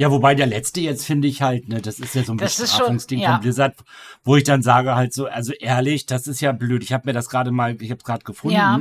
[0.01, 2.55] Ja, wobei der letzte jetzt finde ich halt, ne, das ist ja so ein Das
[2.55, 3.33] schon- Bestrafungsding ja.
[3.33, 3.75] von Blizzard,
[4.23, 6.81] wo ich dann sage halt so, also ehrlich, das ist ja blöd.
[6.83, 8.55] Ich habe mir das gerade mal, ich habe es gerade gefunden.
[8.57, 8.79] Ja.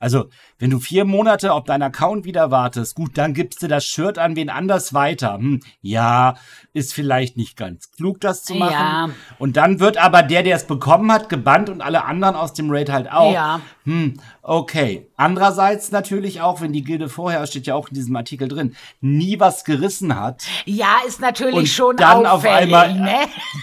[0.00, 3.84] Also, wenn du vier Monate auf deinen Account wieder wartest, gut, dann gibst du das
[3.84, 5.34] Shirt an wen anders weiter.
[5.34, 6.36] Hm, ja,
[6.72, 8.72] ist vielleicht nicht ganz klug, das zu machen.
[8.72, 9.10] Ja.
[9.38, 12.70] Und dann wird aber der, der es bekommen hat, gebannt und alle anderen aus dem
[12.70, 13.34] Raid halt auch.
[13.34, 13.60] Ja.
[13.84, 15.06] Hm, okay.
[15.16, 19.38] Andererseits natürlich auch, wenn die Gilde vorher, steht ja auch in diesem Artikel drin, nie
[19.38, 20.44] was gerissen hat.
[20.64, 23.18] Ja, ist natürlich Und schon dann auf einmal- ne?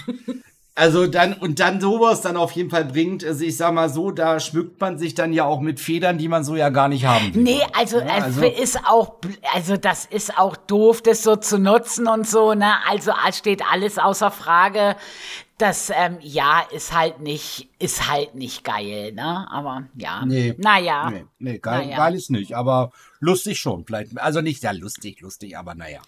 [0.78, 4.12] Also dann, und dann sowas dann auf jeden Fall bringt, also ich sag mal so,
[4.12, 7.06] da schmückt man sich dann ja auch mit Federn, die man so ja gar nicht
[7.08, 7.42] haben will.
[7.42, 9.16] Nee, also, Ja, es also- ist auch,
[9.56, 12.74] also das ist auch doof, das so zu nutzen und so, ne?
[12.88, 14.96] Also steht alles außer Frage.
[15.58, 19.48] Das, ähm, ja, ist halt nicht, ist halt nicht geil, ne?
[19.50, 20.24] Aber ja.
[20.24, 20.54] Nee.
[20.60, 21.10] Naja.
[21.10, 21.98] Nee, nee geil, Naja.
[21.98, 23.84] geil ist nicht, aber lustig schon.
[23.84, 26.00] Vielleicht, also nicht sehr lustig, lustig, aber naja.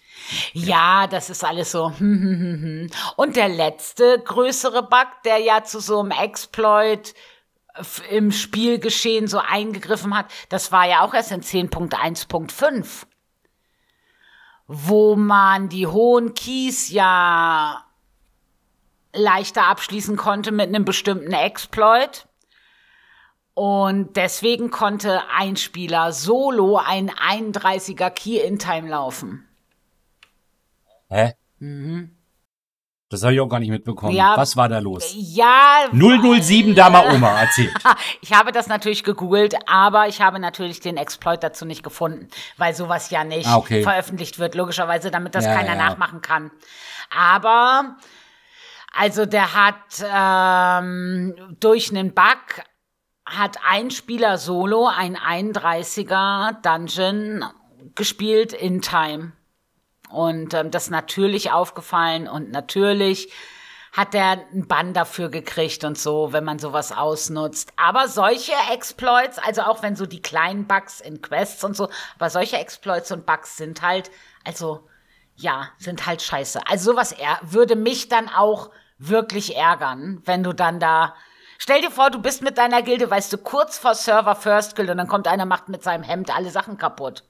[0.52, 1.90] Ja, das ist alles so.
[1.90, 2.90] hm, hm, hm.
[3.16, 7.12] Und der letzte größere Bug, der ja zu so einem Exploit
[8.10, 12.86] im Spielgeschehen so eingegriffen hat, das war ja auch erst in 10.1.5,
[14.68, 17.84] wo man die hohen Keys ja
[19.12, 22.26] leichter abschließen konnte mit einem bestimmten Exploit.
[23.54, 29.46] Und deswegen konnte ein Spieler solo einen 31er Key in Time laufen.
[31.08, 31.34] Hä?
[33.10, 34.12] Das habe ich auch gar nicht mitbekommen.
[34.12, 34.18] Mhm.
[34.18, 34.36] Ja.
[34.36, 35.12] Was war da los?
[35.14, 37.74] Ja, 007 Dama Oma erzählt.
[38.22, 42.74] Ich habe das natürlich gegoogelt, aber ich habe natürlich den Exploit dazu nicht gefunden, weil
[42.74, 43.82] sowas ja nicht Ah, okay.
[43.82, 45.88] veröffentlicht wird, logischerweise, damit das Ja, keiner ja.
[45.88, 46.50] nachmachen kann.
[47.14, 47.96] Aber,
[48.92, 52.64] also der hat ähm, durch einen Bug
[53.24, 57.44] hat ein Spieler solo ein 31er Dungeon
[57.94, 59.32] gespielt in Time.
[60.10, 63.32] Und ähm, das natürlich aufgefallen und natürlich
[63.92, 67.72] hat er einen Bann dafür gekriegt und so, wenn man sowas ausnutzt.
[67.76, 72.30] Aber solche Exploits, also auch wenn so die kleinen Bugs in Quests und so, aber
[72.30, 74.10] solche Exploits und Bugs sind halt,
[74.44, 74.88] also
[75.40, 76.60] ja, sind halt scheiße.
[76.66, 81.14] Also sowas er würde mich dann auch wirklich ärgern, wenn du dann da
[81.62, 84.88] Stell dir vor, du bist mit deiner Gilde, weißt du, kurz vor Server First Guild
[84.88, 87.22] und dann kommt einer, macht mit seinem Hemd alle Sachen kaputt.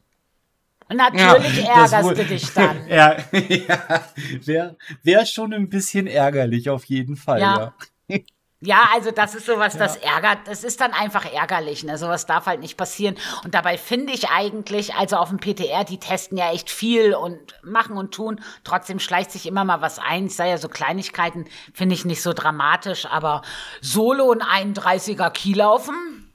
[0.88, 2.86] Und natürlich das ärgerst du dich dann.
[2.88, 4.04] ja, ja
[4.44, 7.40] wäre wär schon ein bisschen ärgerlich, auf jeden Fall.
[7.40, 7.74] Ja.
[8.06, 8.18] Ja.
[8.62, 11.96] Ja, also das ist sowas, das ärgert, das ist dann einfach ärgerlich, ne?
[11.96, 13.16] Sowas darf halt nicht passieren.
[13.42, 17.38] Und dabei finde ich eigentlich, also auf dem PTR, die testen ja echt viel und
[17.62, 18.38] machen und tun.
[18.62, 20.26] Trotzdem schleicht sich immer mal was ein.
[20.26, 23.40] Ich sage ja, so Kleinigkeiten finde ich nicht so dramatisch, aber
[23.80, 26.30] Solo und 31er Key laufen,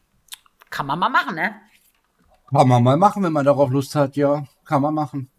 [0.71, 1.53] kann man mal machen, ne?
[2.49, 4.45] Kann man mal machen, wenn man darauf Lust hat, ja.
[4.65, 5.29] Kann man machen.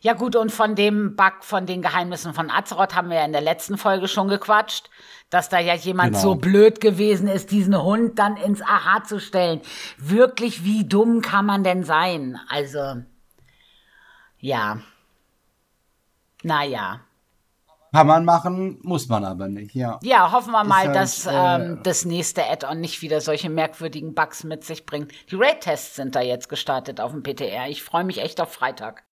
[0.00, 3.32] Ja gut, und von dem Bug von den Geheimnissen von Azeroth haben wir ja in
[3.32, 4.88] der letzten Folge schon gequatscht,
[5.30, 6.22] dass da ja jemand Genau.
[6.22, 9.60] so blöd gewesen ist, diesen Hund dann ins Aha zu stellen.
[9.98, 12.40] Wirklich, wie dumm kann man denn sein?
[12.48, 13.02] Also,
[14.38, 14.78] ja.
[16.42, 17.00] Naja.
[17.92, 19.98] Kann man machen, muss man aber nicht, ja.
[20.02, 24.14] Ja, hoffen wir mal, halt, dass äh, ähm, das nächste Add-on nicht wieder solche merkwürdigen
[24.14, 25.12] Bugs mit sich bringt.
[25.30, 27.68] Die Raid-Tests sind da jetzt gestartet auf dem PTR.
[27.68, 29.04] Ich freue mich echt auf Freitag.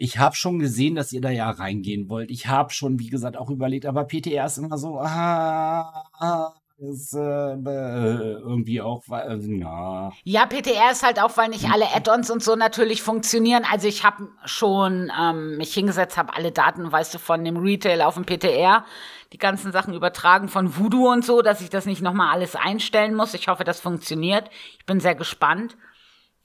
[0.00, 2.30] Ich habe schon gesehen, dass ihr da ja reingehen wollt.
[2.30, 7.14] Ich habe schon, wie gesagt, auch überlegt, aber PTR ist immer so, ah, ah, ist
[7.14, 10.12] äh, äh, irgendwie auch, äh, na.
[10.22, 13.64] Ja, PTR ist halt auch, weil nicht alle Add-ons und so natürlich funktionieren.
[13.68, 18.02] Also ich habe schon ähm, mich hingesetzt, habe alle Daten, weißt du, von dem Retail
[18.02, 18.84] auf dem PTR,
[19.32, 23.16] die ganzen Sachen übertragen von Voodoo und so, dass ich das nicht nochmal alles einstellen
[23.16, 23.34] muss.
[23.34, 24.48] Ich hoffe, das funktioniert.
[24.78, 25.76] Ich bin sehr gespannt.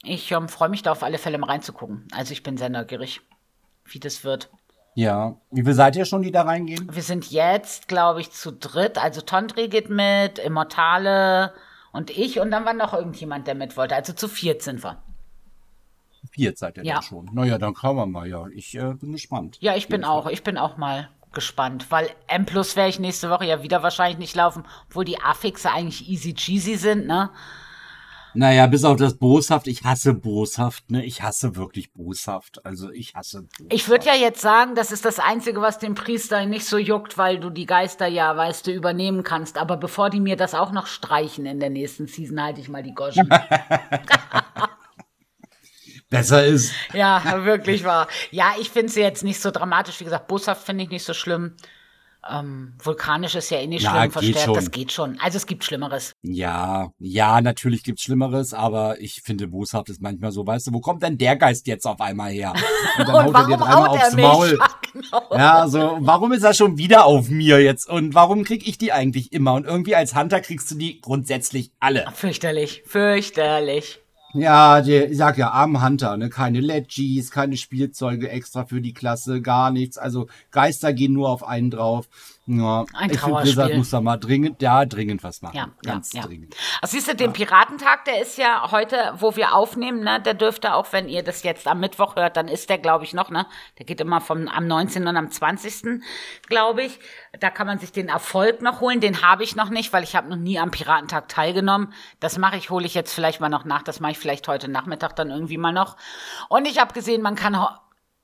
[0.02, 2.08] Ich ähm, freue mich da auf alle Fälle mal reinzugucken.
[2.12, 3.20] Also ich bin sehr neugierig,
[3.84, 4.50] wie das wird.
[4.94, 5.36] Ja.
[5.50, 6.88] Wie viel seid ihr schon, die da reingehen?
[6.92, 8.96] Wir sind jetzt, glaube ich, zu dritt.
[8.96, 11.52] Also Tondri geht mit, Immortale
[11.92, 12.38] und ich.
[12.40, 13.96] Und dann war noch irgendjemand, der mit wollte.
[13.96, 15.02] Also zu viert sind wir.
[16.30, 16.94] Vier seid ihr Ja.
[16.94, 17.30] dann schon.
[17.32, 18.46] Naja, dann kann man mal, ja.
[18.54, 19.56] Ich äh, bin gespannt.
[19.60, 23.28] Ja, ich bin auch, ich bin auch mal gespannt, weil M Plus werde ich nächste
[23.28, 27.30] Woche ja wieder wahrscheinlich nicht laufen, obwohl die Affixe eigentlich easy cheesy sind, ne?
[28.34, 29.68] Naja, bis auf das Boshaft.
[29.68, 31.04] Ich hasse Boshaft, ne?
[31.04, 32.66] Ich hasse wirklich Boshaft.
[32.66, 33.72] Also ich hasse Boshaft.
[33.72, 37.16] Ich würde ja jetzt sagen, das ist das Einzige, was den Priester nicht so juckt,
[37.16, 39.56] weil du die Geister ja, weißt du, übernehmen kannst.
[39.56, 42.82] Aber bevor die mir das auch noch streichen in der nächsten Season, halte ich mal
[42.82, 43.28] die Goschen.
[46.10, 46.72] Besser ist.
[46.92, 48.08] ja, wirklich wahr.
[48.30, 50.00] Ja, ich finde sie jetzt nicht so dramatisch.
[50.00, 51.56] Wie gesagt, boshaft finde ich nicht so schlimm.
[52.30, 54.54] Ähm, vulkanisch ist ja eh nicht Na, schlimm verstärkt, schon.
[54.54, 55.18] das geht schon.
[55.20, 56.12] Also es gibt Schlimmeres.
[56.22, 60.80] Ja, ja, natürlich gibt's Schlimmeres, aber ich finde boshaft ist manchmal so, weißt du, wo
[60.80, 62.52] kommt denn der Geist jetzt auf einmal her?
[62.98, 64.58] Und dann haut er dir dreimal aufs Maul.
[64.58, 65.36] Ja, genau.
[65.36, 67.88] Ja, so, warum ist er schon wieder auf mir jetzt?
[67.88, 69.54] Und warum krieg ich die eigentlich immer?
[69.54, 72.06] Und irgendwie als Hunter kriegst du die grundsätzlich alle.
[72.14, 74.03] Fürchterlich, fürchterlich.
[74.34, 76.28] Ja, der, ich sag ja, arm Hunter, ne?
[76.28, 79.96] Keine Legis, keine Spielzeuge extra für die Klasse, gar nichts.
[79.96, 82.08] Also Geister gehen nur auf einen drauf.
[82.46, 83.40] Ja, Ein ich finde.
[83.40, 85.56] Blizzard muss da mal dringend, ja, dringend was machen.
[85.56, 86.26] Ja, Ganz ja, ja.
[86.26, 86.54] dringend.
[86.82, 90.74] Also siehst du, den Piratentag, der ist ja heute, wo wir aufnehmen, ne, der dürfte
[90.74, 93.46] auch, wenn ihr das jetzt am Mittwoch hört, dann ist der, glaube ich, noch, ne?
[93.78, 95.06] Der geht immer vom am 19.
[95.06, 96.02] und am 20.
[96.46, 96.98] glaube ich.
[97.40, 99.00] Da kann man sich den Erfolg noch holen.
[99.00, 101.94] Den habe ich noch nicht, weil ich habe noch nie am Piratentag teilgenommen.
[102.20, 103.82] Das mache ich, hole ich jetzt vielleicht mal noch nach.
[103.82, 105.98] Das mache ich vielleicht heute Nachmittag dann irgendwie mal noch.
[106.48, 107.54] Und ich habe gesehen, man kann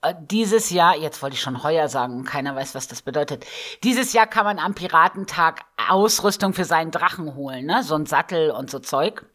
[0.01, 3.45] äh, dieses Jahr, jetzt wollte ich schon heuer sagen, keiner weiß, was das bedeutet.
[3.85, 7.83] Dieses Jahr kann man am Piratentag Ausrüstung für seinen Drachen holen, ne?
[7.83, 9.27] So ein Sattel und so Zeug.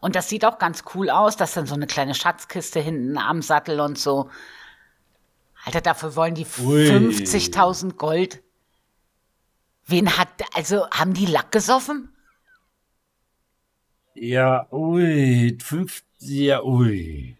[0.00, 1.36] Und das sieht auch ganz cool aus.
[1.36, 4.30] Das ist dann so eine kleine Schatzkiste hinten am Sattel und so.
[5.66, 6.88] Alter, dafür wollen die Ui.
[6.88, 8.42] 50.000 Gold.
[9.84, 12.16] Wen hat, also haben die Lack gesoffen?
[14.14, 17.36] Ja, ui, fünf, ja, ui.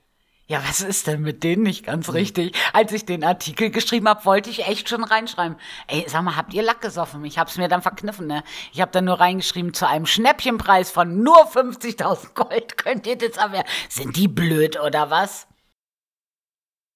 [0.46, 2.56] Ja, was ist denn mit denen nicht ganz richtig?
[2.72, 5.56] Als ich den Artikel geschrieben habe, wollte ich echt schon reinschreiben.
[5.86, 7.24] Ey, sag mal, habt ihr Lack gesoffen?
[7.24, 8.42] Ich hab's mir dann verkniffen, ne?
[8.72, 13.38] Ich habe dann nur reingeschrieben, zu einem Schnäppchenpreis von nur 50.000 Gold könnt ihr das
[13.38, 13.62] aber...
[13.88, 15.46] Sind die blöd oder was?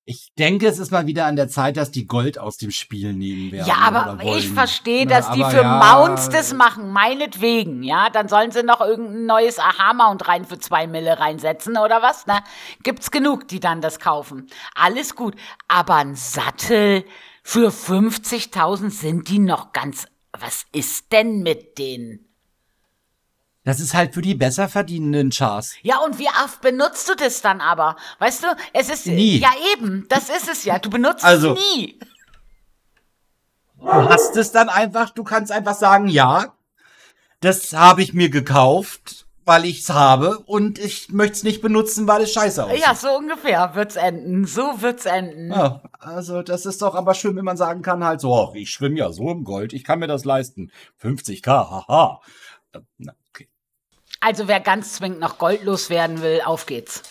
[0.07, 3.15] Ich denke, es ist mal wieder an der Zeit, dass die Gold aus dem Spiel
[3.15, 3.67] nehmen werden.
[3.67, 8.11] Ja, aber ich verstehe, Na, dass die aber für ja, Mounts das machen, meinetwegen, ja.
[8.11, 12.41] Dann sollen sie noch irgendein neues Aha-Mount rein für zwei Mille reinsetzen oder was, ne?
[12.83, 14.47] Gibt's genug, die dann das kaufen.
[14.75, 15.37] Alles gut.
[15.69, 17.05] Aber ein Sattel
[17.43, 20.07] für 50.000 sind die noch ganz,
[20.39, 22.34] was ist denn mit denen?
[23.65, 25.75] Das ist halt für die besser verdienenden Chars.
[25.83, 27.97] Ja, und wie oft benutzt du das dann aber?
[28.19, 29.39] Weißt du, es ist, Nie.
[29.39, 30.79] ja eben, das ist es ja.
[30.79, 31.99] Du benutzt Also- es nie.
[33.81, 36.55] Du hast es dann einfach, du kannst einfach sagen, ja,
[37.41, 42.07] das habe ich mir gekauft, weil ich es habe und ich möchte es nicht benutzen,
[42.07, 42.81] weil es scheiße aussieht.
[42.81, 44.47] Ja, so ungefähr wird's enden.
[44.47, 45.51] So wird's enden.
[45.53, 48.97] Ja, also das ist doch aber schön, wenn man sagen kann halt so, ich schwimme
[48.99, 50.71] ja so im Gold, ich kann mir das leisten.
[51.03, 52.21] 50k, haha.
[52.73, 53.13] Äh, Na.
[54.25, 57.03] Also wer ganz zwingend noch goldlos werden will, auf geht's.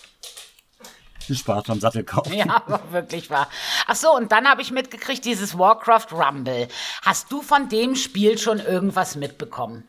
[1.29, 2.25] Spaß beim Sattelkauf.
[2.33, 3.47] Ja, aber wirklich wahr.
[3.85, 6.67] Ach so, und dann habe ich mitgekriegt, dieses Warcraft Rumble.
[7.03, 9.83] Hast du von dem Spiel schon irgendwas mitbekommen?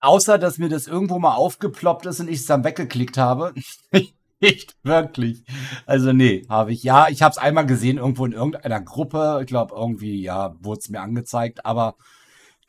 [0.00, 3.54] Außer, dass mir das irgendwo mal aufgeploppt ist und ich es dann weggeklickt habe.
[4.40, 5.44] Nicht wirklich.
[5.86, 6.82] Also nee, habe ich.
[6.82, 9.38] Ja, ich habe es einmal gesehen irgendwo in irgendeiner Gruppe.
[9.40, 11.64] Ich glaube irgendwie, ja, wurde es mir angezeigt.
[11.64, 11.96] Aber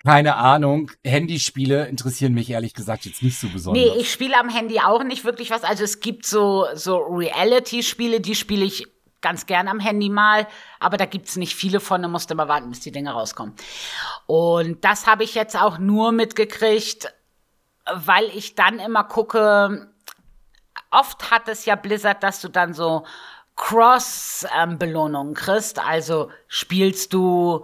[0.04, 0.91] keine Ahnung.
[1.04, 3.84] Handyspiele interessieren mich ehrlich gesagt jetzt nicht so besonders.
[3.84, 5.64] Nee, ich spiele am Handy auch nicht wirklich was.
[5.64, 8.88] Also es gibt so, so Reality-Spiele, die spiele ich
[9.22, 10.47] ganz gern am Handy mal,
[10.80, 13.54] aber da gibt's nicht viele von, da musst du mal warten, bis die Dinge rauskommen.
[14.26, 17.14] Und das habe ich jetzt auch nur mitgekriegt,
[17.93, 19.91] weil ich dann immer gucke,
[20.89, 23.06] oft hat es ja Blizzard, dass du dann so
[23.56, 25.80] Cross-Belohnungen kriegst.
[25.80, 27.64] Also spielst du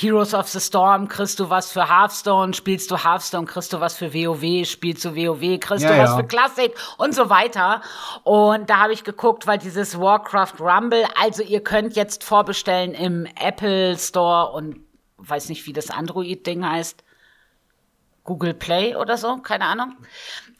[0.00, 3.96] Heroes of the Storm, kriegst du was für Hearthstone, spielst du Hearthstone, kriegst du was
[3.96, 6.16] für WoW, spielst du WoW, kriegst Ja, du was ja.
[6.18, 7.82] für Classic und so weiter.
[8.22, 13.26] Und da habe ich geguckt, weil dieses Warcraft Rumble, also ihr könnt jetzt vorbestellen im
[13.40, 14.78] Apple Store und
[15.16, 17.02] weiß nicht, wie das Android-Ding heißt.
[18.22, 19.96] Google Play oder so, keine Ahnung.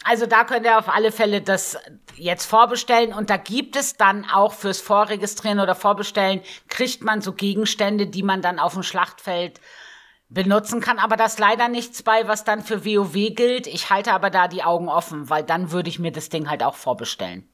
[0.04, 1.76] Also da könnt ihr auf alle Fälle das
[2.16, 7.32] jetzt vorbestellen und da gibt es dann auch fürs Vorregistrieren oder Vorbestellen, kriegt man so
[7.32, 9.60] Gegenstände, die man dann auf dem Schlachtfeld
[10.28, 13.66] benutzen kann, aber das ist leider nichts bei, was dann für WoW gilt.
[13.66, 16.62] Ich halte aber da die Augen offen, weil dann würde ich mir das Ding halt
[16.62, 17.48] auch vorbestellen.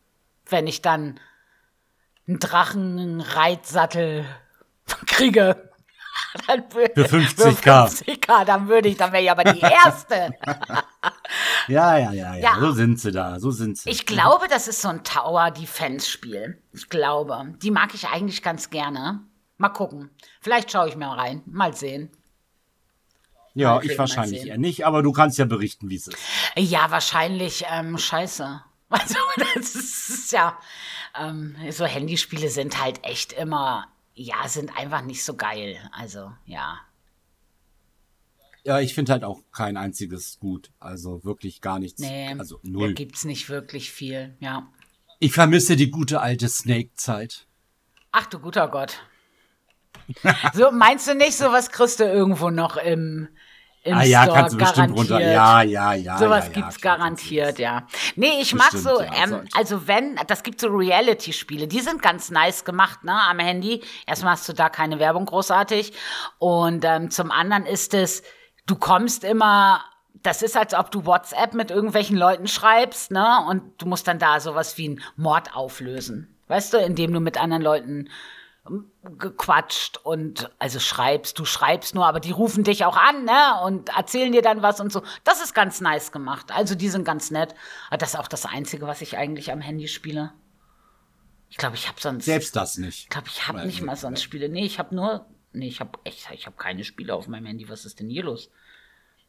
[0.46, 1.20] Wenn ich dann
[2.26, 4.24] einen Drachenreitsattel
[5.06, 5.70] kriege.
[6.46, 7.88] Dann würde, Für 50K.
[7.88, 10.32] Für 50k, dann würde ich, dann wäre ich aber die Erste.
[11.68, 12.60] Ja, ja, ja, ja, Ja.
[12.60, 13.38] So sind sie da.
[13.40, 13.88] So sind sie.
[13.88, 16.62] Ich glaube, das ist so ein Tower-Defense-Spiel.
[16.72, 17.54] Ich glaube.
[17.62, 19.20] Die mag ich eigentlich ganz gerne.
[19.56, 20.10] Mal gucken.
[20.40, 21.42] Vielleicht schaue ich mal rein.
[21.46, 22.10] Mal sehen.
[23.54, 26.18] ja, ich wahrscheinlich eher nicht, aber du kannst ja berichten, wie es ist.
[26.56, 28.62] Ja, wahrscheinlich ähm, scheiße.
[28.90, 29.18] Also,
[29.54, 30.56] das ist ja.
[31.18, 33.86] Ähm, so Handyspiele sind halt echt immer.
[34.14, 35.78] Ja, sind einfach nicht so geil.
[35.92, 36.80] Also, ja.
[38.64, 40.70] Ja, ich finde halt auch kein einziges gut.
[40.80, 42.00] Also wirklich gar nichts.
[42.00, 42.94] Nee, also da null.
[42.94, 44.36] gibt's nicht wirklich viel.
[44.40, 44.72] Ja.
[45.18, 47.46] Ich vermisse die gute alte Snake-Zeit.
[48.12, 49.02] Ach du guter Gott.
[50.52, 53.28] So, meinst du nicht, sowas kriegst du irgendwo noch im,
[53.84, 55.10] im ah ja, Store kannst du bestimmt garantiert.
[55.10, 55.32] runter.
[55.32, 56.18] Ja, ja, ja.
[56.18, 57.86] Sowas ja, ja, gibt's garantiert, ja.
[58.16, 62.00] Nee, ich mag Bestimmt, so, ja, ähm, also wenn, das gibt so Reality-Spiele, die sind
[62.00, 63.82] ganz nice gemacht, ne, am Handy.
[64.06, 65.92] Erstmal hast du da keine Werbung großartig.
[66.38, 68.22] Und ähm, zum anderen ist es,
[68.66, 69.84] du kommst immer,
[70.22, 74.18] das ist, als ob du WhatsApp mit irgendwelchen Leuten schreibst, ne, und du musst dann
[74.18, 76.34] da sowas wie einen Mord auflösen.
[76.48, 78.08] Weißt du, indem du mit anderen Leuten
[79.18, 83.60] gequatscht und also schreibst, du schreibst nur, aber die rufen dich auch an, ne?
[83.64, 85.02] Und erzählen dir dann was und so.
[85.22, 86.50] Das ist ganz nice gemacht.
[86.50, 87.54] Also die sind ganz nett.
[87.88, 90.32] Aber das ist auch das Einzige, was ich eigentlich am Handy spiele.
[91.50, 92.24] Ich glaube, ich habe sonst.
[92.24, 93.00] Selbst das nicht.
[93.00, 94.48] Ich glaube, ich habe nicht mal sonst Spiele.
[94.48, 95.26] Nee, ich habe nur.
[95.52, 97.68] Nee, ich habe echt, ich habe keine Spiele auf meinem Handy.
[97.68, 98.50] Was ist denn hier los?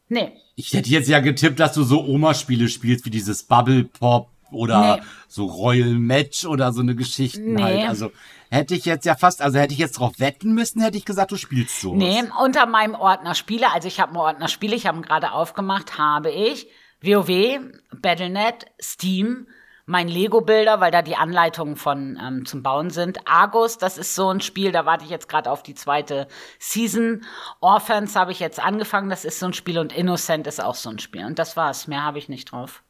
[0.08, 0.32] Nee.
[0.54, 4.96] Ich hätte jetzt ja getippt, dass du so Oma-Spiele spielst, wie dieses Bubble Pop oder
[4.96, 5.02] Nee.
[5.28, 7.62] so Royal Match oder so eine Geschichten Nee.
[7.62, 7.88] halt.
[7.88, 8.10] Also
[8.50, 11.32] hätte ich jetzt ja fast, also hätte ich jetzt drauf wetten müssen, hätte ich gesagt,
[11.32, 11.94] du spielst so.
[11.94, 15.32] Nee, unter meinem Ordner Spiele, also ich habe einen Ordner Spiele, ich habe ihn gerade
[15.32, 16.68] aufgemacht, habe ich
[17.02, 17.60] WoW,
[18.00, 19.46] Battlenet, Steam,
[19.88, 23.18] mein Lego-Bilder, weil da die Anleitungen von ähm, zum Bauen sind.
[23.28, 26.26] Argus, das ist so ein Spiel, da warte ich jetzt gerade auf die zweite
[26.58, 27.22] Season.
[27.60, 30.90] Orphans habe ich jetzt angefangen, das ist so ein Spiel und Innocent ist auch so
[30.90, 31.24] ein Spiel.
[31.24, 32.82] Und das war's, mehr habe ich nicht drauf.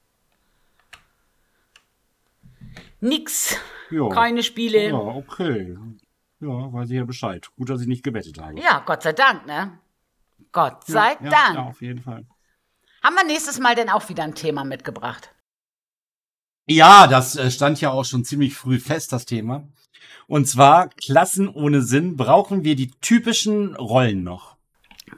[3.01, 3.57] Nix,
[3.91, 4.09] Ja.
[4.09, 4.89] keine Spiele.
[4.89, 5.77] Ja, okay.
[6.41, 7.49] Ja, weiß ich ja Bescheid.
[7.57, 8.61] Gut, dass ich nicht gewettet habe.
[8.61, 9.79] Ja, Gott sei Dank, ne?
[10.53, 11.55] Gott sei ja, Dank.
[11.55, 12.27] Ja, auf jeden Fall.
[13.03, 15.31] Haben wir nächstes Mal denn auch wieder ein Thema mitgebracht?
[16.67, 19.69] Ja, das äh, stand ja auch schon ziemlich früh fest, das Thema.
[20.27, 24.57] Und zwar, Klassen ohne Sinn, brauchen wir die typischen Rollen noch.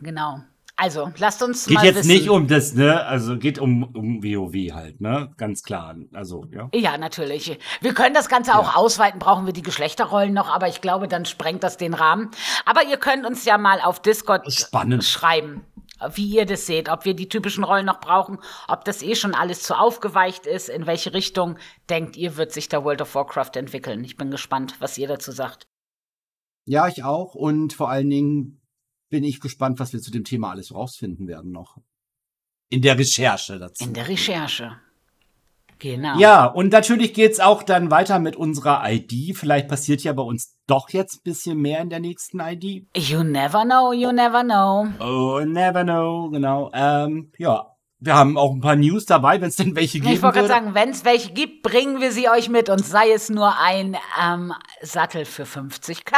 [0.02, 0.42] Genau.
[0.80, 2.08] Also, lasst uns Geht mal jetzt wissen.
[2.08, 3.04] nicht um das, ne?
[3.04, 5.34] Also geht um, um WoW halt, ne?
[5.36, 5.96] Ganz klar.
[6.12, 6.70] Also, ja.
[6.72, 7.58] Ja, natürlich.
[7.80, 11.24] Wir können das Ganze auch ausweiten, brauchen wir die Geschlechterrollen noch, aber ich glaube, dann
[11.24, 12.30] sprengt das den Rahmen.
[12.64, 15.02] Aber ihr könnt uns ja mal auf Discord Spannend.
[15.02, 15.64] schreiben,
[16.14, 19.34] wie ihr das seht, ob wir die typischen Rollen noch brauchen, ob das eh schon
[19.34, 21.58] alles zu aufgeweicht ist, in welche Richtung
[21.90, 24.04] denkt ihr, wird sich der World of Warcraft entwickeln.
[24.04, 25.66] Ich bin gespannt, was ihr dazu sagt.
[26.66, 27.34] Ja, ich auch.
[27.34, 28.60] Und vor allen Dingen
[29.08, 31.78] bin ich gespannt, was wir zu dem Thema alles rausfinden werden noch.
[32.70, 33.84] In der Recherche dazu.
[33.84, 34.78] In der Recherche.
[35.78, 36.18] Genau.
[36.18, 39.36] Ja, und natürlich geht's auch dann weiter mit unserer ID.
[39.36, 42.88] Vielleicht passiert ja bei uns doch jetzt ein bisschen mehr in der nächsten ID.
[42.96, 44.88] You never know, you never know.
[45.00, 46.70] Oh, never know, genau.
[46.74, 50.22] Ähm, ja, wir haben auch ein paar News dabei, wenn es denn welche geben Ich
[50.22, 53.30] wollte gerade sagen, wenn es welche gibt, bringen wir sie euch mit und sei es
[53.30, 54.52] nur ein ähm,
[54.82, 56.12] Sattel für 50k.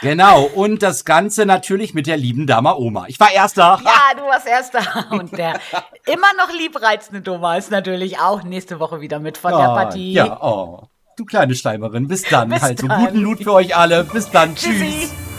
[0.00, 3.04] Genau, und das Ganze natürlich mit der lieben Dama Oma.
[3.08, 3.80] Ich war Erster.
[3.84, 5.06] Ja, du warst Erster.
[5.10, 5.60] Und der
[6.06, 10.12] immer noch liebreizende Doma ist natürlich auch nächste Woche wieder mit von der Partie.
[10.12, 10.88] Ja, oh.
[11.16, 12.08] Du kleine Schleimerin.
[12.08, 12.48] Bis dann.
[12.48, 13.04] Bis halt so dann.
[13.04, 14.04] guten Loot für euch alle.
[14.04, 14.56] Bis dann.
[14.56, 15.08] Tschüssi.
[15.08, 15.31] Tschüss.